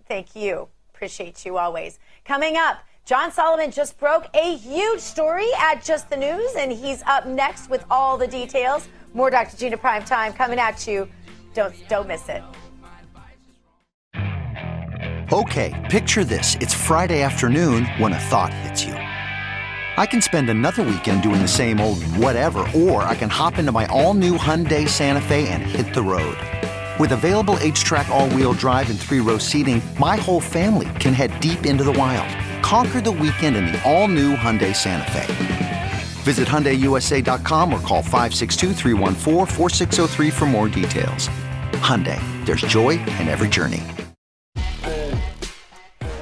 [0.08, 0.68] Thank you.
[0.96, 2.00] Appreciate you always.
[2.24, 2.80] Coming up.
[3.06, 7.70] John Solomon just broke a huge story at Just the News, and he's up next
[7.70, 8.88] with all the details.
[9.14, 9.56] More Dr.
[9.58, 11.08] Gina Prime Time coming at you.
[11.54, 12.44] Don't don't miss it.
[15.32, 16.56] Okay, picture this.
[16.56, 18.94] It's Friday afternoon when a thought hits you.
[18.94, 23.72] I can spend another weekend doing the same old whatever, or I can hop into
[23.72, 26.38] my all-new Hyundai Santa Fe and hit the road.
[27.00, 31.84] With available HTRAC all-wheel drive and three-row seating, my whole family can head deep into
[31.84, 32.45] the wild.
[32.66, 35.92] Conquer the weekend in the all-new Hyundai Santa Fe.
[36.24, 41.30] Visit HyundaiUSA.com or call 562 for more details.
[41.74, 43.84] Hyundai, there's joy in every journey.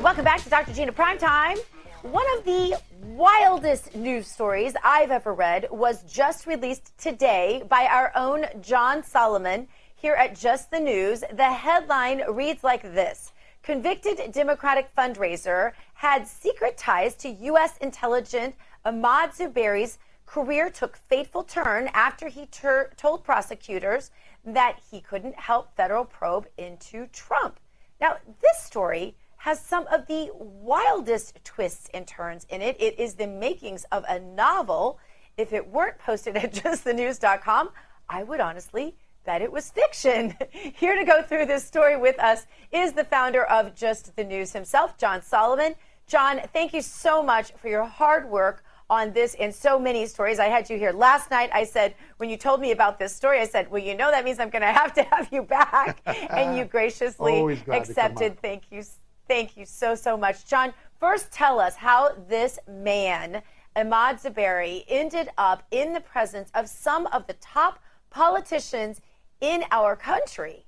[0.02, 0.74] Welcome back to Dr.
[0.74, 1.58] Gina Primetime.
[2.02, 8.12] One of the wildest news stories I've ever read was just released today by our
[8.18, 11.24] own John Solomon here at Just the News.
[11.32, 13.32] The headline reads like this
[13.64, 17.78] Convicted Democratic fundraiser had secret ties to U.S.
[17.78, 24.12] intelligence Ahmad Zuberi's career took fateful turn after he ter- told prosecutors
[24.44, 27.58] that he couldn't help federal probe into Trump.
[28.02, 32.76] Now, this story has some of the wildest twists and turns in it.
[32.82, 35.00] It is the makings of a novel.
[35.38, 37.70] If it weren't posted at justthenews.com,
[38.10, 40.36] I would honestly bet it was fiction.
[40.52, 44.54] Here to go through this story with us is the founder of Just the News
[44.54, 45.76] himself, John Solomon.
[46.08, 50.40] John, thank you so much for your hard work on this and so many stories.
[50.40, 51.50] I had you here last night.
[51.54, 54.26] I said, when you told me about this story, I said, well, you know, that
[54.26, 56.02] means I'm going to have to have you back.
[56.06, 58.40] and you graciously accepted.
[58.42, 58.84] Thank you.
[59.28, 60.46] Thank you so, so much.
[60.46, 63.42] John, first tell us how this man,
[63.76, 69.02] Ahmad Zuberi, ended up in the presence of some of the top politicians
[69.44, 70.66] in our country.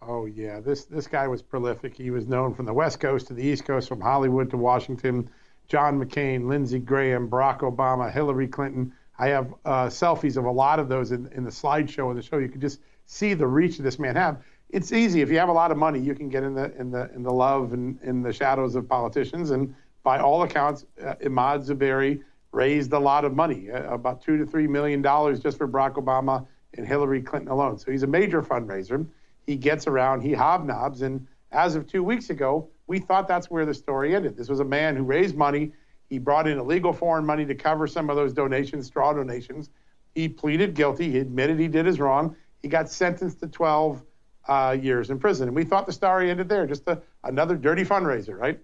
[0.00, 1.94] Oh yeah, this this guy was prolific.
[1.94, 5.28] He was known from the West Coast to the East Coast, from Hollywood to Washington.
[5.68, 8.92] John McCain, Lindsey Graham, Barack Obama, Hillary Clinton.
[9.18, 12.22] I have uh, selfies of a lot of those in, in the slideshow in the
[12.22, 12.38] show.
[12.38, 14.42] You can just see the reach this man have.
[14.70, 16.90] It's easy if you have a lot of money, you can get in the in
[16.90, 19.50] the in the love and in the shadows of politicians.
[19.50, 24.38] And by all accounts, uh, Ahmad Zuberi raised a lot of money, uh, about two
[24.38, 26.46] to three million dollars just for Barack Obama
[26.78, 27.78] and Hillary Clinton alone.
[27.78, 29.06] So he's a major fundraiser.
[29.46, 33.64] He gets around, he hobnobs, and as of two weeks ago, we thought that's where
[33.64, 34.36] the story ended.
[34.36, 35.72] This was a man who raised money.
[36.08, 39.70] He brought in illegal foreign money to cover some of those donations, straw donations.
[40.14, 41.10] He pleaded guilty.
[41.10, 42.36] He admitted he did his wrong.
[42.62, 44.02] He got sentenced to 12
[44.48, 45.48] uh, years in prison.
[45.48, 48.60] And we thought the story ended there, just a, another dirty fundraiser, right?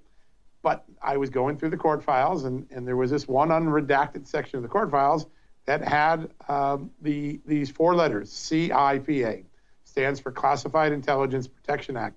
[0.63, 4.27] But I was going through the court files, and, and there was this one unredacted
[4.27, 5.27] section of the court files
[5.67, 9.45] that had um, the these four letters, CIPA,
[9.85, 12.17] stands for Classified Intelligence Protection Act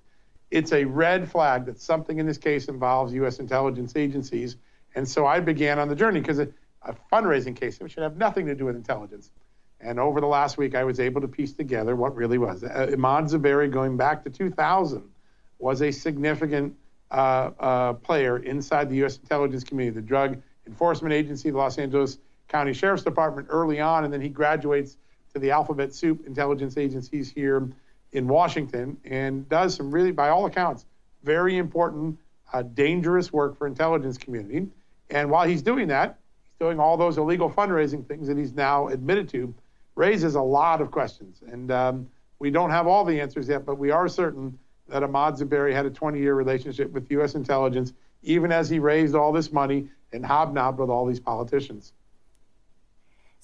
[0.51, 3.39] it's a red flag that something in this case involves U.S.
[3.39, 4.57] intelligence agencies.
[4.95, 6.47] And so I began on the journey because a,
[6.83, 9.31] a, fundraising case should have nothing to do with intelligence.
[9.81, 12.63] And over the last week, I was able to piece together what really was.
[12.63, 15.03] Uh, Ahmad Zuberi, going back to 2000,
[15.59, 16.75] was a significant
[17.11, 19.17] uh, uh, player inside the U.S.
[19.17, 22.17] intelligence community, the Drug Enforcement Agency, the Los Angeles
[22.55, 24.95] County Sheriff's Department early on, and then he graduates
[25.33, 27.69] to the alphabet soup intelligence agencies here
[28.13, 30.85] in Washington and does some really, by all accounts,
[31.21, 32.17] very important,
[32.53, 34.69] uh, dangerous work for intelligence community.
[35.09, 38.87] And while he's doing that, he's doing all those illegal fundraising things that he's now
[38.87, 39.53] admitted to,
[39.95, 41.41] raises a lot of questions.
[41.51, 42.07] And um,
[42.39, 45.85] we don't have all the answers yet, but we are certain that Ahmad Zuberi had
[45.85, 47.35] a 20-year relationship with U.S.
[47.35, 47.91] intelligence,
[48.23, 51.91] even as he raised all this money and hobnobbed with all these politicians.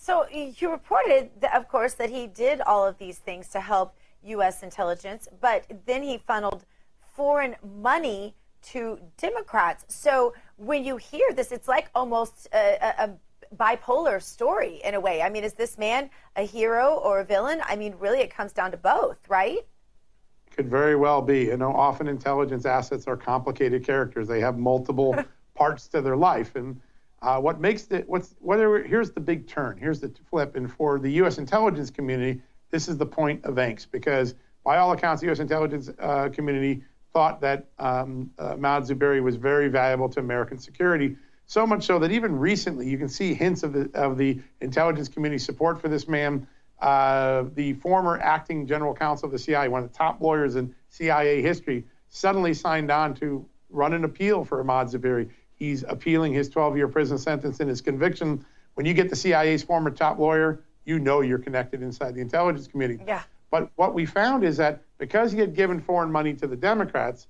[0.02, 3.96] So you reported, that, of course, that he did all of these things to help
[4.24, 4.64] U.S.
[4.64, 6.66] intelligence, but then he funneled
[7.14, 8.34] foreign money
[8.64, 9.86] to Democrats.
[9.90, 13.10] So when you hear this, it's like almost a, a, a,
[13.56, 15.22] bipolar story in a way.
[15.22, 17.62] I mean, is this man a hero or a villain?
[17.66, 19.60] I mean, really, it comes down to both, right?
[20.50, 21.44] Could very well be.
[21.44, 24.28] You know, often intelligence assets are complicated characters.
[24.28, 25.16] They have multiple
[25.54, 26.82] parts to their life, and
[27.22, 29.78] uh, what makes it what's here's the big turn.
[29.78, 31.38] Here's the flip, and for the U.S.
[31.38, 35.40] intelligence community this is the point of angst because, by all accounts, the U.S.
[35.40, 41.18] intelligence uh, community thought that um, uh, was very valuable to American security.
[41.46, 45.10] So much so that even recently, you can see hints of the of the intelligence
[45.10, 46.48] community support for this man.
[46.80, 50.74] Uh, the former acting general counsel of the CIA, one of the top lawyers in
[50.90, 55.30] CIA history, suddenly signed on to run an appeal for Ahmad Zuberi.
[55.62, 58.44] He's appealing his 12-year prison sentence and his conviction.
[58.74, 62.68] When you get the CIA's former top lawyer you know you're connected inside the intelligence
[62.68, 63.04] community.
[63.06, 63.22] Yeah.
[63.52, 67.28] But what we found is that because he had given foreign money to the Democrats,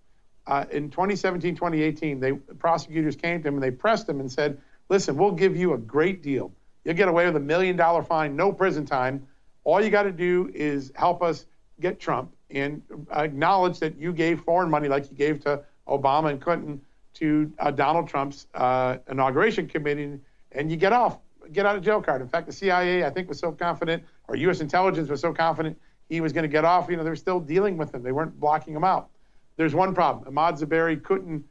[0.48, 4.60] uh, in 2017, 2018, they prosecutors came to him and they pressed him and said,
[4.90, 6.52] "Listen, we'll give you a great deal.
[6.84, 9.28] You'll get away with a million dollar fine, no prison time.
[9.64, 11.46] All you got to do is help us
[11.80, 16.42] get Trump and acknowledge that you gave foreign money like you gave to Obama and
[16.42, 16.82] Clinton
[17.16, 20.20] to uh, Donald Trump's uh, inauguration committee,
[20.52, 21.18] and you get off,
[21.52, 22.22] get out of jail card.
[22.22, 24.62] In fact, the CIA, I think, was so confident, or U.S.
[24.62, 25.78] intelligence was so confident
[26.10, 26.90] he was going to get off.
[26.90, 28.04] You know, they were still dealing with him.
[28.04, 29.10] They weren't blocking him out.
[29.58, 30.28] There's one problem.
[30.28, 31.46] Ahmad Zuberi couldn't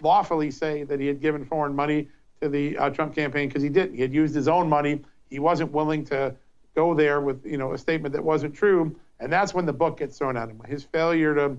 [0.00, 2.08] lawfully say that he had given foreign money
[2.40, 3.94] to the uh, Trump campaign because he didn't.
[3.94, 5.00] He had used his own money.
[5.30, 6.34] He wasn't willing to
[6.74, 9.98] go there with you know a statement that wasn't true, and that's when the book
[9.98, 10.60] gets thrown at him.
[10.66, 11.56] His failure to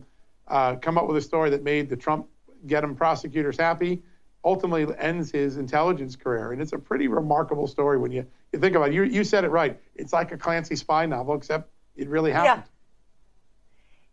[0.48, 2.28] uh, come up with a story that made the Trump
[2.68, 4.02] get him prosecutors happy
[4.44, 8.76] ultimately ends his intelligence career, and it's a pretty remarkable story when you you think
[8.76, 8.94] about it.
[8.94, 9.80] You you said it right.
[9.96, 12.64] It's like a Clancy spy novel, except it really happened.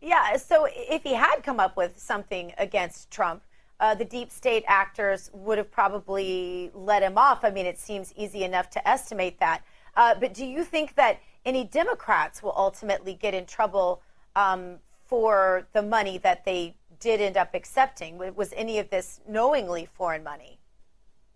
[0.01, 0.31] Yeah.
[0.31, 0.37] Yeah.
[0.37, 3.43] So if he had come up with something against Trump.
[3.79, 7.45] Uh, the deep state actors would have probably let him off.
[7.45, 9.61] I mean, it seems easy enough to estimate that.
[9.95, 14.01] Uh, but do you think that any Democrats will ultimately get in trouble
[14.35, 18.17] um, for the money that they did end up accepting?
[18.35, 20.59] Was any of this knowingly foreign money?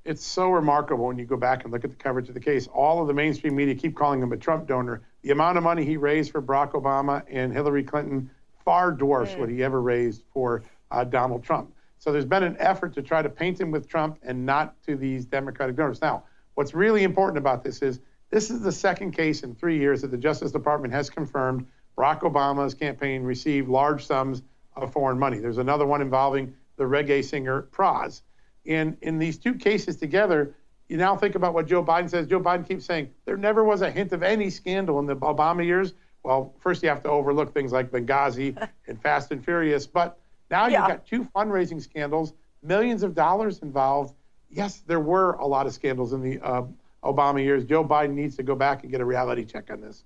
[0.04, 2.68] It's so remarkable when you go back and look at the coverage of the case.
[2.68, 5.02] All of the mainstream media keep calling him a Trump donor.
[5.22, 8.30] The amount of money he raised for Barack Obama and Hillary Clinton
[8.66, 9.40] far dwarfs mm.
[9.40, 11.72] what he ever raised for uh, Donald Trump.
[12.00, 14.96] So there's been an effort to try to paint him with Trump and not to
[14.96, 16.02] these Democratic donors.
[16.02, 16.24] Now,
[16.56, 18.00] what's really important about this is
[18.32, 22.22] this is the second case in three years that the Justice Department has confirmed Barack
[22.22, 24.42] Obama's campaign received large sums
[24.76, 25.38] of foreign money.
[25.40, 28.22] There's another one involving the reggae singer Pras.
[28.66, 30.56] And in these two cases together,
[30.88, 32.28] you now think about what Joe Biden says.
[32.28, 35.66] Joe Biden keeps saying there never was a hint of any scandal in the Obama
[35.66, 35.94] years.
[36.24, 38.56] Well, first you have to overlook things like Benghazi
[38.88, 40.20] and Fast and Furious, but
[40.52, 40.80] now yeah.
[40.80, 44.14] you've got two fundraising scandals, millions of dollars involved.
[44.50, 46.64] Yes, there were a lot of scandals in the uh,
[47.04, 47.64] Obama years.
[47.64, 50.04] Joe Biden needs to go back and get a reality check on this.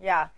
[0.00, 0.28] Yeah.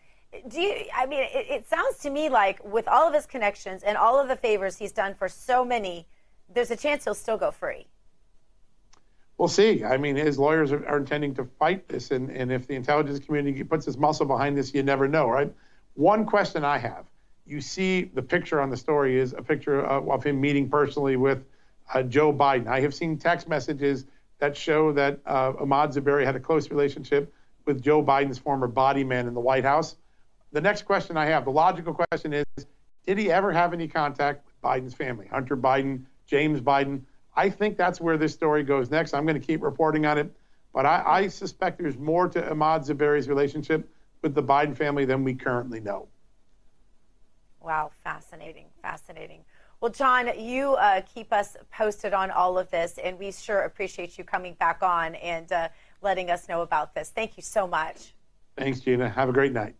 [0.49, 3.83] Do you, I mean, it, it sounds to me like with all of his connections
[3.83, 6.07] and all of the favors he's done for so many,
[6.53, 7.87] there's a chance he'll still go free.
[9.39, 9.85] We'll see.
[9.85, 13.19] I mean, his lawyers are, are intending to fight this, and, and if the intelligence
[13.19, 15.53] community puts its muscle behind this, you never know, right?
[15.95, 17.07] One question I have
[17.47, 21.45] you see the picture on the story is a picture of, him meeting personally with
[21.93, 22.67] uh, Joe Biden.
[22.67, 24.07] I have seen text messages
[24.39, 27.33] that show that uh, Ahmad Zuberi had a close relationship
[27.67, 29.97] with Joe Biden's former body man in the White House.
[30.55, 32.45] The next question I have, the logical question is,
[33.05, 37.01] did he ever have any contact with Biden's family, Hunter Biden, James Biden?
[37.35, 39.15] I think that's where this story goes next.
[39.15, 40.33] I'm going to keep reporting on it,
[40.73, 43.89] but I, I suspect there's more to Ahmad Zuberi's relationship
[44.23, 46.07] with the Biden family than we currently know.
[47.61, 49.41] Wow, fascinating, fascinating.
[49.81, 54.17] Well, John, you uh, keep us posted on all of this, and we sure appreciate
[54.17, 55.69] you coming back on and uh,
[56.01, 57.11] letting us know about this.
[57.11, 58.15] Thank you so much.
[58.57, 59.09] Thanks, Gina.
[59.09, 59.75] Have a great night.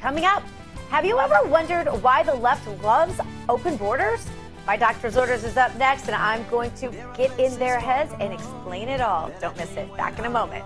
[0.00, 0.42] Coming up,
[0.88, 3.20] have you ever wondered why the left loves
[3.50, 4.26] open borders?
[4.66, 8.32] My doctor's orders is up next, and I'm going to get in their heads and
[8.32, 9.30] explain it all.
[9.42, 9.94] Don't miss it.
[9.98, 10.64] Back in a moment.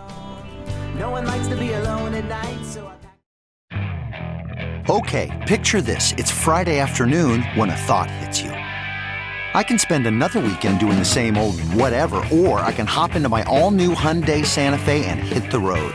[0.97, 2.93] No one likes to be alone at night, so.
[4.89, 6.12] Okay, picture this.
[6.12, 8.51] It's Friday afternoon when a thought hits you.
[8.51, 13.28] I can spend another weekend doing the same old whatever, or I can hop into
[13.28, 15.93] my all new Hyundai Santa Fe and hit the road.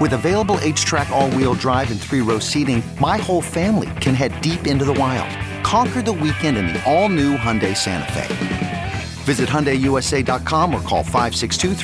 [0.00, 4.40] With available HTRAC, all wheel drive, and three row seating, my whole family can head
[4.40, 5.28] deep into the wild.
[5.64, 8.92] Conquer the weekend in the all new Hyundai Santa Fe.
[9.24, 11.74] Visit HyundaiUSA.com or call 562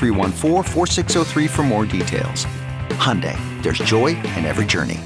[1.48, 2.46] for more details.
[2.90, 5.00] Hyundai, there's joy in every journey.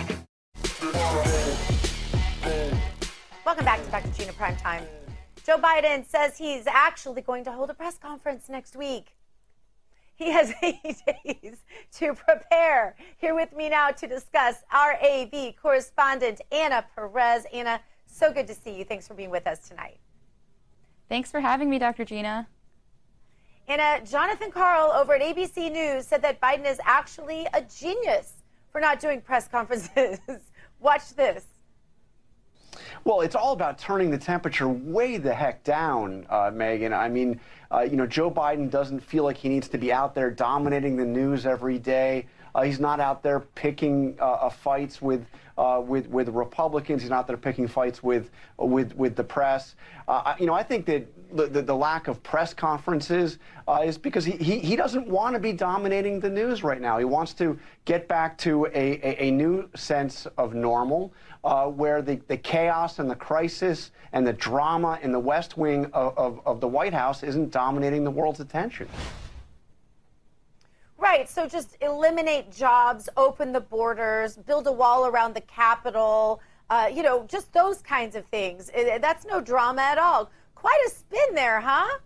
[3.46, 4.10] Welcome back to Dr.
[4.18, 4.84] Gina Primetime.
[5.46, 9.14] Joe Biden says he's actually going to hold a press conference next week.
[10.18, 11.58] He has eight days
[11.94, 12.96] to prepare.
[13.18, 17.46] Here with me now to discuss our AV correspondent, Anna Perez.
[17.52, 18.84] Anna, so good to see you.
[18.84, 19.98] Thanks for being with us tonight.
[21.08, 22.04] Thanks for having me, Dr.
[22.04, 22.48] Gina.
[23.68, 28.32] Anna, Jonathan Karl over at ABC News said that Biden is actually a genius
[28.72, 30.18] for not doing press conferences.
[30.80, 31.44] Watch this.
[33.04, 36.96] Well, it's all about turning the temperature way the heck down, uh, Megyn.
[36.96, 37.40] I mean,
[37.70, 40.96] Uh, you know, Joe Biden doesn't feel like he needs to be out there dominating
[40.96, 42.24] the news every day.
[42.54, 45.26] Uh, he's not out there picking uh, uh fights with,
[45.58, 47.02] uh, with with Republicans.
[47.02, 49.76] He's not there picking fights with with with the press.
[50.40, 53.38] You know, I think that the, the, the lack of press conferences
[53.84, 56.96] is because he, he, he doesn't want to be dominating the news right now.
[56.96, 61.12] He wants to get back to a, a, a new sense of normal.
[61.42, 66.16] Where the, the chaos and the crisis and the drama in the West Wing of,
[66.18, 68.88] of, of the White House isn't dominating the world's attention.
[70.98, 71.28] Right.
[71.28, 76.40] So just eliminate jobs, open the borders, build a wall around the Capitol.
[76.70, 78.70] Uh, you know, just those kinds of things.
[78.74, 80.30] That's no drama at all.
[80.54, 81.98] Quite a spin there, huh?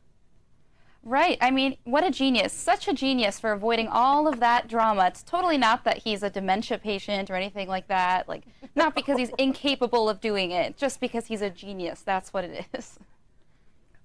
[1.04, 1.36] Right.
[1.40, 2.52] I mean, what a genius.
[2.52, 5.06] Such a genius for avoiding all of that drama.
[5.06, 8.28] It's totally not that he's a dementia patient or anything like that.
[8.28, 8.44] Like,
[8.76, 12.02] not because he's incapable of doing it, just because he's a genius.
[12.02, 12.98] That's what it is.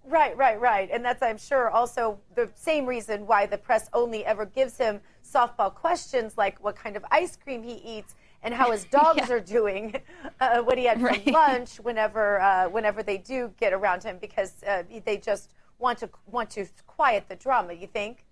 [0.08, 0.90] Right, right, right.
[0.92, 5.02] And that's, I'm sure, also the same reason why the press only ever gives him
[5.24, 9.36] softball questions like what kind of ice cream he eats and how his dogs yeah.
[9.36, 9.96] are doing,
[10.40, 11.24] uh, what he had right.
[11.24, 16.00] for lunch whenever, uh, whenever they do get around him because uh, they just want
[16.00, 18.26] to, want to quiet the drama, you think?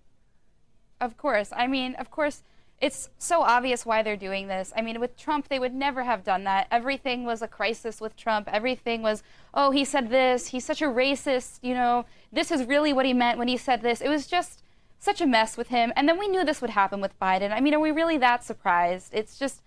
[1.00, 1.50] Of course.
[1.56, 2.44] I mean, of course
[2.82, 4.74] it's so obvious why they're doing this.
[4.76, 6.68] I mean, with Trump, they would never have done that.
[6.70, 8.50] Everything was a crisis with Trump.
[8.52, 9.24] Everything was,
[9.54, 10.48] oh, he said this.
[10.48, 11.60] He's such a racist.
[11.62, 14.02] You know, this is really what he meant when he said this.
[14.02, 14.62] It was just
[15.00, 15.94] such a mess with him.
[15.96, 17.52] And then we knew this would happen with Biden.
[17.52, 19.10] I mean, are we really that surprised?
[19.14, 19.62] It's just,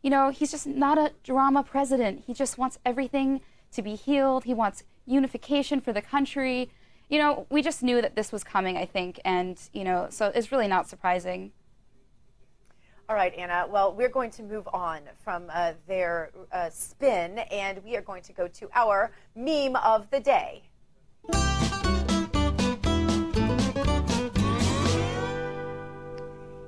[0.00, 2.24] you know, he's just not a drama president.
[2.26, 3.40] He just wants everything
[3.72, 4.44] to be healed.
[4.44, 6.70] He wants unification for the country.
[7.08, 9.20] You know, we just knew that this was coming, I think.
[9.24, 11.52] And, you know, so it's really not surprising.
[13.08, 13.66] All right, Anna.
[13.68, 18.22] Well, we're going to move on from uh, their uh, spin, and we are going
[18.22, 20.62] to go to our meme of the day.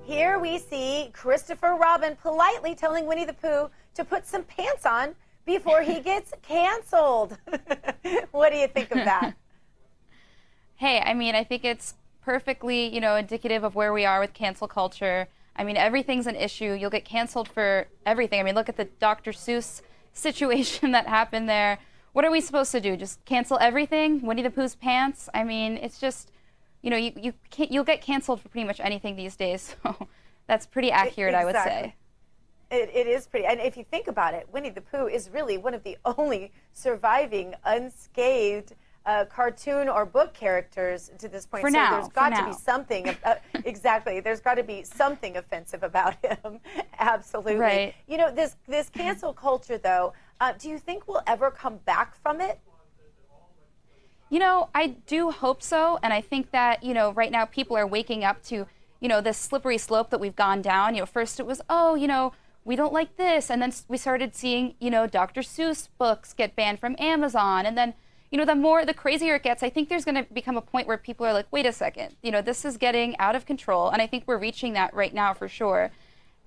[0.05, 5.15] Here we see Christopher Robin politely telling Winnie the Pooh to put some pants on
[5.47, 7.39] before he gets canceled.
[8.33, 9.35] what do you think of that?
[10.85, 14.35] Hey, I mean, I think it's perfectly, you know, indicative of where we are with
[14.35, 15.29] cancel culture.
[15.57, 16.75] I mean, everything's an issue.
[16.75, 18.39] You'll get canceled for everything.
[18.39, 19.33] I mean, look at the Dr.
[19.33, 19.81] Seuss
[20.13, 21.79] situation that happened there.
[22.13, 22.99] What are we supposed to do?
[22.99, 24.21] Just cancel everything?
[24.27, 25.31] Winnie the Pooh's pants?
[25.33, 26.31] I mean, it's just,
[26.83, 29.75] you know, you, you can't, you'll get canceled for pretty much anything these days.
[29.85, 30.07] So
[30.47, 31.41] that's pretty accurate, exactly.
[31.41, 31.95] I would say.
[32.71, 33.47] It, it is pretty.
[33.47, 36.53] And if you think about it, Winnie the Pooh is really one of the only
[36.75, 38.75] surviving unscathed
[39.07, 41.63] uh, cartoon or book characters to this point.
[41.63, 42.49] For so now, there's got to now.
[42.49, 43.35] be something uh,
[43.65, 44.21] exactly.
[44.21, 46.61] There's got to be something offensive about him.
[46.99, 47.57] Absolutely.
[47.57, 47.95] Right.
[48.07, 50.15] You know this this cancel culture though.
[50.41, 52.59] Uh, do you think we'll ever come back from it?
[54.31, 57.77] You know, I do hope so, and I think that you know right now people
[57.77, 58.67] are waking up to
[59.01, 60.95] you know this slippery slope that we've gone down.
[60.95, 62.33] You know, first it was oh you know
[62.65, 65.43] we don't like this, and then we started seeing you know Dr.
[65.43, 67.93] Seuss books get banned from Amazon, and then
[68.35, 70.61] you know, the more, the crazier it gets, I think there's going to become a
[70.61, 73.47] point where people are like, wait a second, you know, this is getting out of
[73.47, 73.91] control.
[73.91, 75.93] And I think we're reaching that right now for sure.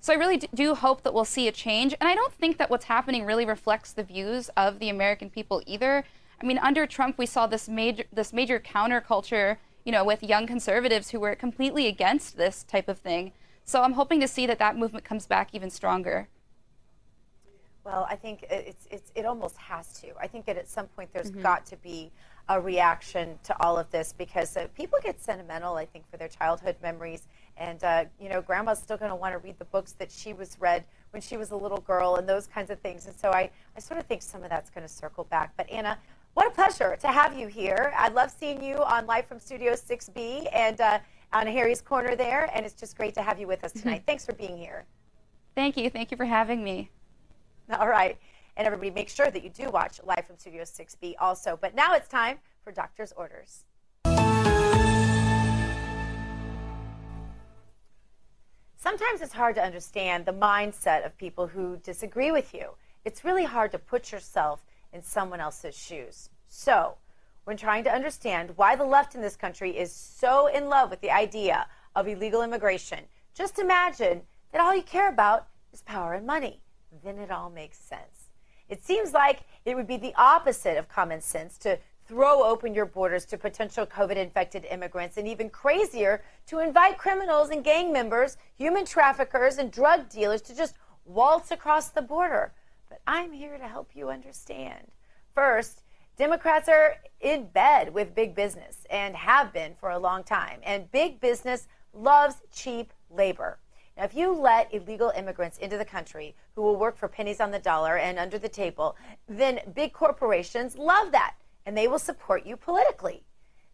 [0.02, 1.96] So I really do hope that we'll see a change.
[2.02, 5.64] And I don't think that what's happening really reflects the views of the American people
[5.66, 6.04] either.
[6.42, 10.46] I mean, under Trump, we saw this major, this major counterculture, you know, with young
[10.46, 13.32] conservatives who were completely against this type of thing.
[13.64, 16.28] So I'm hoping to see that that movement comes back even stronger.
[17.88, 20.08] Well, I think it's, it's, it almost has to.
[20.20, 21.42] I think that at some point there's mm-hmm.
[21.42, 22.12] got to be
[22.50, 26.28] a reaction to all of this because uh, people get sentimental, I think, for their
[26.28, 27.30] childhood memories.
[27.56, 30.34] And, uh, you know, grandma's still going to want to read the books that she
[30.34, 33.08] was read when she was a little girl and those kinds of things.
[33.08, 35.54] And so I, I sort of think some of that's going to circle back.
[35.56, 35.98] But, Anna,
[36.34, 37.94] what a pleasure to have you here.
[37.96, 41.00] I love seeing you on Live from Studio 6B and uh,
[41.32, 42.50] on Harry's Corner there.
[42.54, 44.04] And it's just great to have you with us tonight.
[44.06, 44.84] Thanks for being here.
[45.56, 45.90] Thank you.
[45.90, 46.92] Thank you for having me.
[47.80, 48.18] All right.
[48.56, 51.58] And everybody, make sure that you do watch Live from Studio 6B also.
[51.60, 53.66] But now it's time for Doctor's Orders.
[58.78, 62.70] Sometimes it's hard to understand the mindset of people who disagree with you.
[63.04, 66.30] It's really hard to put yourself in someone else's shoes.
[66.48, 66.96] So,
[67.44, 71.02] when trying to understand why the left in this country is so in love with
[71.02, 73.00] the idea of illegal immigration,
[73.34, 76.62] just imagine that all you care about is power and money
[77.04, 78.30] then it all makes sense.
[78.70, 82.86] It seems like it would be the opposite of common sense to throw open your
[82.86, 88.38] borders to potential COVID infected immigrants, and even crazier, to invite criminals and gang members,
[88.56, 90.76] human traffickers, and drug dealers to just
[91.06, 92.54] waltz across the border.
[92.90, 94.88] But I'm here to help you understand.
[95.36, 95.84] First,
[96.18, 100.60] Democrats are in bed with big business and have been for a long time.
[100.64, 103.60] And big business loves cheap labor.
[103.98, 107.50] Now, if you let illegal immigrants into the country who will work for pennies on
[107.50, 108.96] the dollar and under the table,
[109.28, 111.34] then big corporations love that
[111.66, 113.24] and they will support you politically.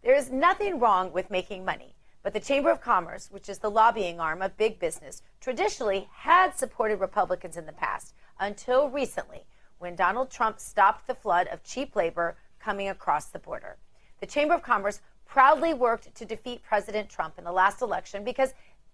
[0.01, 1.93] There is nothing wrong with making money,
[2.23, 6.57] but the Chamber of Commerce, which is the lobbying arm of big business, traditionally had
[6.57, 9.45] supported Republicans in the past until recently
[9.77, 13.75] when Donald Trump stopped the flood of cheap labor coming across the border.
[14.21, 18.53] The Chamber of Commerce proudly worked to defeat President Trump in the last election because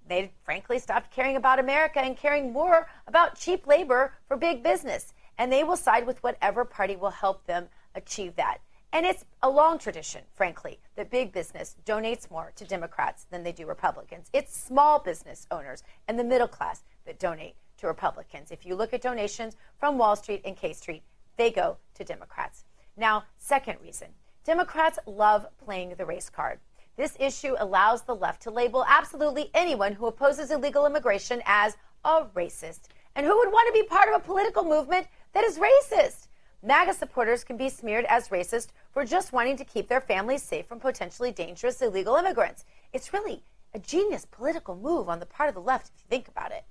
[0.09, 5.13] they frankly stopped caring about America and caring more about cheap labor for big business.
[5.37, 8.57] And they will side with whatever party will help them achieve that.
[8.91, 13.51] And it's a long tradition, frankly, that big business donates more to Democrats than they
[13.51, 14.29] do Republicans.
[14.33, 18.51] It's small business owners and the middle class that donate to Republicans.
[18.51, 21.03] If you look at donations from Wall Street and K Street,
[21.37, 22.65] they go to Democrats.
[22.97, 24.09] Now, second reason
[24.43, 26.59] Democrats love playing the race card.
[26.99, 32.25] This issue allows the left to label absolutely anyone who opposes illegal immigration as a
[32.35, 32.89] racist.
[33.15, 36.27] And who would want to be part of a political movement that is racist?
[36.61, 40.67] MAGA supporters can be smeared as racist for just wanting to keep their families safe
[40.67, 42.65] from potentially dangerous illegal immigrants.
[42.91, 46.27] It's really a genius political move on the part of the left if you think
[46.27, 46.65] about it.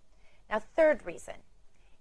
[0.51, 1.37] Now, third reason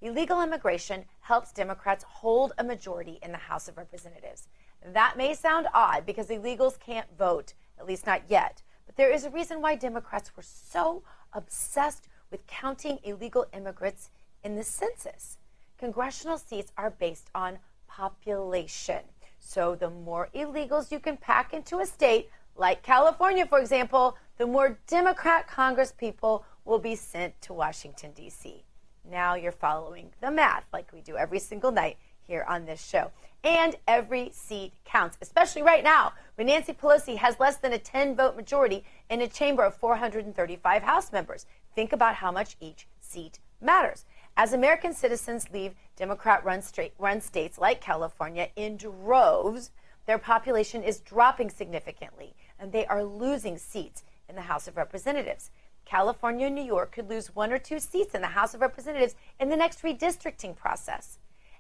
[0.02, 4.50] illegal immigration helps Democrats hold a majority in the House of Representatives.
[4.86, 8.62] That may sound odd because illegals can't vote at least not yet.
[8.86, 11.04] But there is a reason why Democrats were so
[11.34, 14.10] obsessed with counting illegal immigrants
[14.44, 15.38] in the census.
[15.78, 19.02] Congressional seats are based on population.
[19.40, 24.48] So the more illegals you can pack into a state, like California, for example, the
[24.48, 28.64] more Democrat Congress people will be sent to Washington, D.C.
[29.10, 31.98] Now you're following the math like we do every single night
[32.28, 33.12] here on this show.
[33.44, 38.16] And every seat counts, especially right now when Nancy Pelosi has less than a 10
[38.16, 41.46] vote majority in a chamber of 435 House members.
[41.74, 44.06] Think about how much each seat matters.
[44.36, 46.62] As American citizens leave Democrat run,
[47.00, 49.72] run states like California in droves,
[50.06, 55.52] their population is dropping significantly, and they are losing seats in the House of Representatives.
[55.86, 59.16] California and New York could lose one or two seats in the House of Representatives
[59.40, 61.18] in the next redistricting process.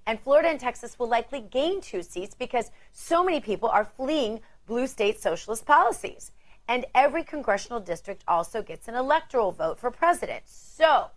[0.07, 4.39] And Florida and Texas will likely gain two seats because so many people are fleeing
[4.65, 6.31] blue state socialist policies.
[6.69, 10.43] And every congressional district also gets an electoral vote for president.
[10.45, 11.07] So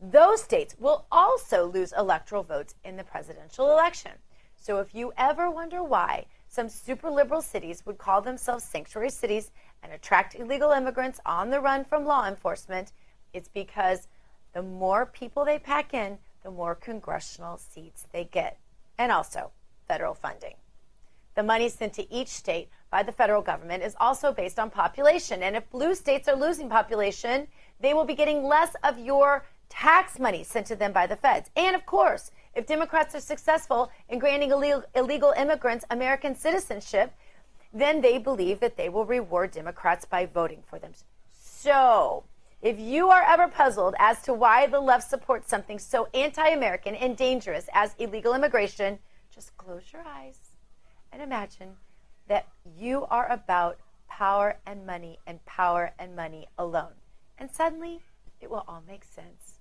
[0.00, 4.12] those states will also lose electoral votes in the presidential election.
[4.56, 9.52] So if you ever wonder why some super liberal cities would call themselves sanctuary cities
[9.84, 12.92] and attract illegal immigrants on the run from law enforcement,
[13.32, 14.08] it's because
[14.52, 18.58] the more people they pack in, the more congressional seats they get,
[18.98, 19.50] and also
[19.88, 20.54] federal funding.
[21.34, 25.42] The money sent to each state by the federal government is also based on population.
[25.42, 27.48] And if blue states are losing population,
[27.80, 31.50] they will be getting less of your tax money sent to them by the feds.
[31.56, 37.14] And of course, if Democrats are successful in granting illegal, immigrants American citizenship,
[37.72, 40.92] then they believe that they will reward Democrats by voting for them.
[41.32, 42.24] So,
[42.62, 46.94] if you are ever puzzled as to why the left supports something so anti American
[46.94, 49.00] and dangerous as illegal immigration,
[49.34, 50.38] just close your eyes
[51.10, 51.74] and imagine
[52.28, 52.46] that
[52.78, 56.92] you are about power and money and power and money alone.
[57.36, 58.00] And suddenly,
[58.40, 59.58] it will all make sense.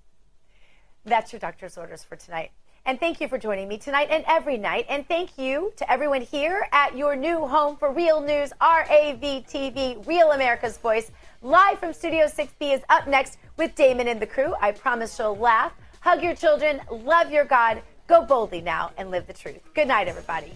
[1.03, 2.51] That's your doctor's orders for tonight.
[2.85, 4.87] And thank you for joining me tonight and every night.
[4.89, 10.05] And thank you to everyone here at your new home for Real News, RAV TV,
[10.07, 11.11] Real America's Voice.
[11.43, 14.55] Live from Studio 6B is up next with Damon and the crew.
[14.59, 19.27] I promise you'll laugh, hug your children, love your God, go boldly now, and live
[19.27, 19.61] the truth.
[19.75, 20.51] Good night, everybody.